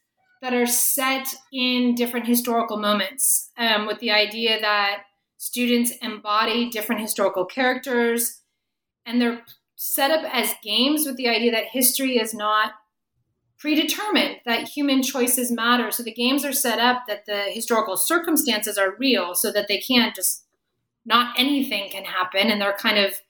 [0.43, 5.05] that are set in different historical moments um, with the idea that
[5.39, 8.43] students embody different historical characters
[9.07, 9.43] and they're
[9.77, 12.73] set up as games with the idea that history is not
[13.59, 15.93] predetermined, that human choices matter.
[15.93, 19.79] So the games are set up that the historical circumstances are real so that they
[19.79, 20.45] can't just,
[21.05, 22.51] not anything can happen.
[22.51, 23.21] And they're kind of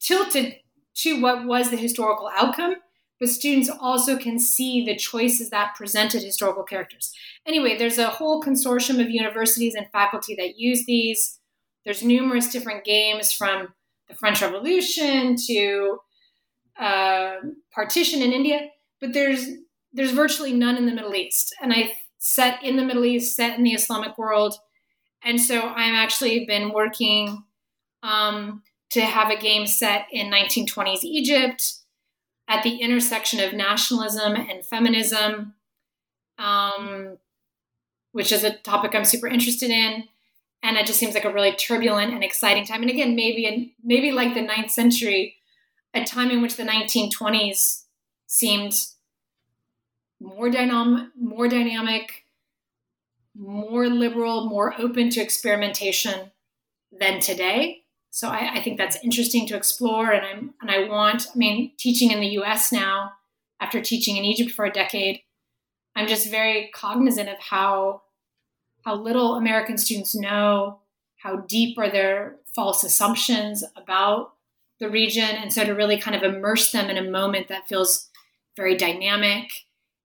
[0.00, 0.56] tilted
[0.96, 2.76] to what was the historical outcome.
[3.18, 7.12] But students also can see the choices that presented historical characters.
[7.46, 11.38] Anyway, there's a whole consortium of universities and faculty that use these.
[11.84, 13.68] There's numerous different games from
[14.08, 15.98] the French Revolution to
[16.78, 17.36] uh,
[17.72, 18.68] partition in India,
[19.00, 19.46] but there's
[19.92, 21.54] there's virtually none in the Middle East.
[21.62, 24.56] And I set in the Middle East, set in the Islamic world,
[25.22, 27.42] and so I'm actually been working
[28.02, 31.72] um, to have a game set in 1920s Egypt
[32.48, 35.54] at the intersection of nationalism and feminism,
[36.38, 37.18] um,
[38.12, 40.08] which is a topic I'm super interested in
[40.66, 42.82] and it just seems like a really turbulent and exciting time.
[42.82, 45.36] And again, maybe in, maybe like the ninth century,
[45.94, 47.84] a time in which the 1920s
[48.26, 48.74] seemed
[50.20, 52.24] more dynamic, more dynamic,
[53.38, 56.32] more liberal, more open to experimentation
[56.90, 57.84] than today.
[58.16, 61.26] So I, I think that's interesting to explore, and I'm and I want.
[61.34, 62.72] I mean, teaching in the U.S.
[62.72, 63.12] now,
[63.60, 65.20] after teaching in Egypt for a decade,
[65.94, 68.04] I'm just very cognizant of how
[68.86, 70.78] how little American students know,
[71.18, 74.32] how deep are their false assumptions about
[74.80, 75.28] the region.
[75.28, 78.08] And so to really kind of immerse them in a moment that feels
[78.56, 79.50] very dynamic,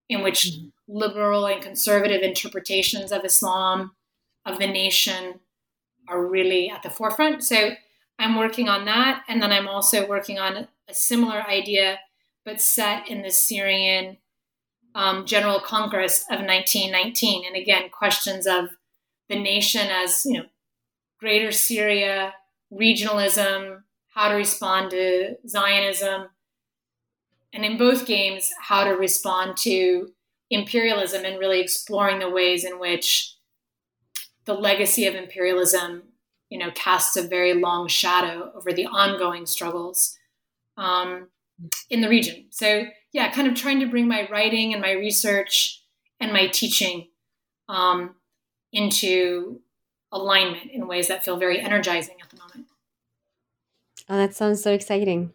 [0.09, 0.67] in which mm-hmm.
[0.89, 3.91] liberal and conservative interpretations of Islam,
[4.45, 5.39] of the nation,
[6.09, 7.41] are really at the forefront.
[7.45, 7.75] So
[8.21, 9.23] I'm working on that.
[9.27, 11.99] And then I'm also working on a similar idea,
[12.45, 14.17] but set in the Syrian
[14.93, 17.45] um, General Congress of 1919.
[17.45, 18.69] And again, questions of
[19.29, 20.45] the nation as, you know,
[21.19, 22.33] greater Syria,
[22.71, 26.27] regionalism, how to respond to Zionism,
[27.53, 30.11] and in both games, how to respond to
[30.49, 33.35] imperialism and really exploring the ways in which
[34.45, 36.03] the legacy of imperialism,
[36.51, 40.17] you know, casts a very long shadow over the ongoing struggles
[40.77, 41.29] um,
[41.89, 42.45] in the region.
[42.51, 42.83] So
[43.13, 45.81] yeah, kind of trying to bring my writing and my research
[46.19, 47.07] and my teaching
[47.69, 48.15] um,
[48.73, 49.61] into
[50.11, 52.67] alignment in ways that feel very energizing at the moment.
[54.09, 55.33] Oh, that sounds so exciting.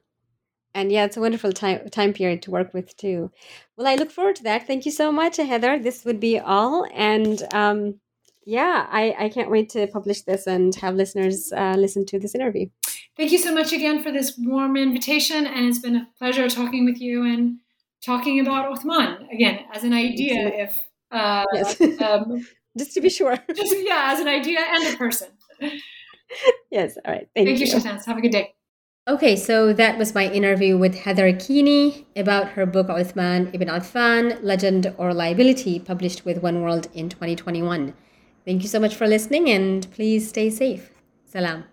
[0.75, 3.31] And yeah, it's a wonderful time time period to work with too.
[3.79, 4.67] Well, I look forward to that.
[4.67, 5.79] Thank you so much, Heather.
[5.79, 6.87] This would be all.
[6.93, 8.01] And um,
[8.47, 12.35] yeah, I, I can't wait to publish this and have listeners uh, listen to this
[12.35, 12.69] interview.
[13.17, 15.47] Thank you so much again for this warm invitation.
[15.47, 17.59] And it's been a pleasure talking with you and
[18.05, 20.49] talking about Uthman again as an idea.
[20.55, 21.81] If uh, yes.
[22.01, 22.47] um,
[22.79, 23.37] just to be sure.
[23.55, 25.29] Just yeah, as an idea and a person.
[26.71, 26.97] yes.
[27.05, 27.29] All right.
[27.35, 28.07] Thank, Thank you, you Shehnaz.
[28.07, 28.55] Have a good day.
[29.09, 34.43] Okay, so that was my interview with Heather Keaney about her book Uthman ibn Affan,
[34.43, 37.95] Legend or Liability, published with Oneworld in 2021.
[38.47, 40.91] Thank you so much for listening and please stay safe.
[41.27, 41.65] Salam.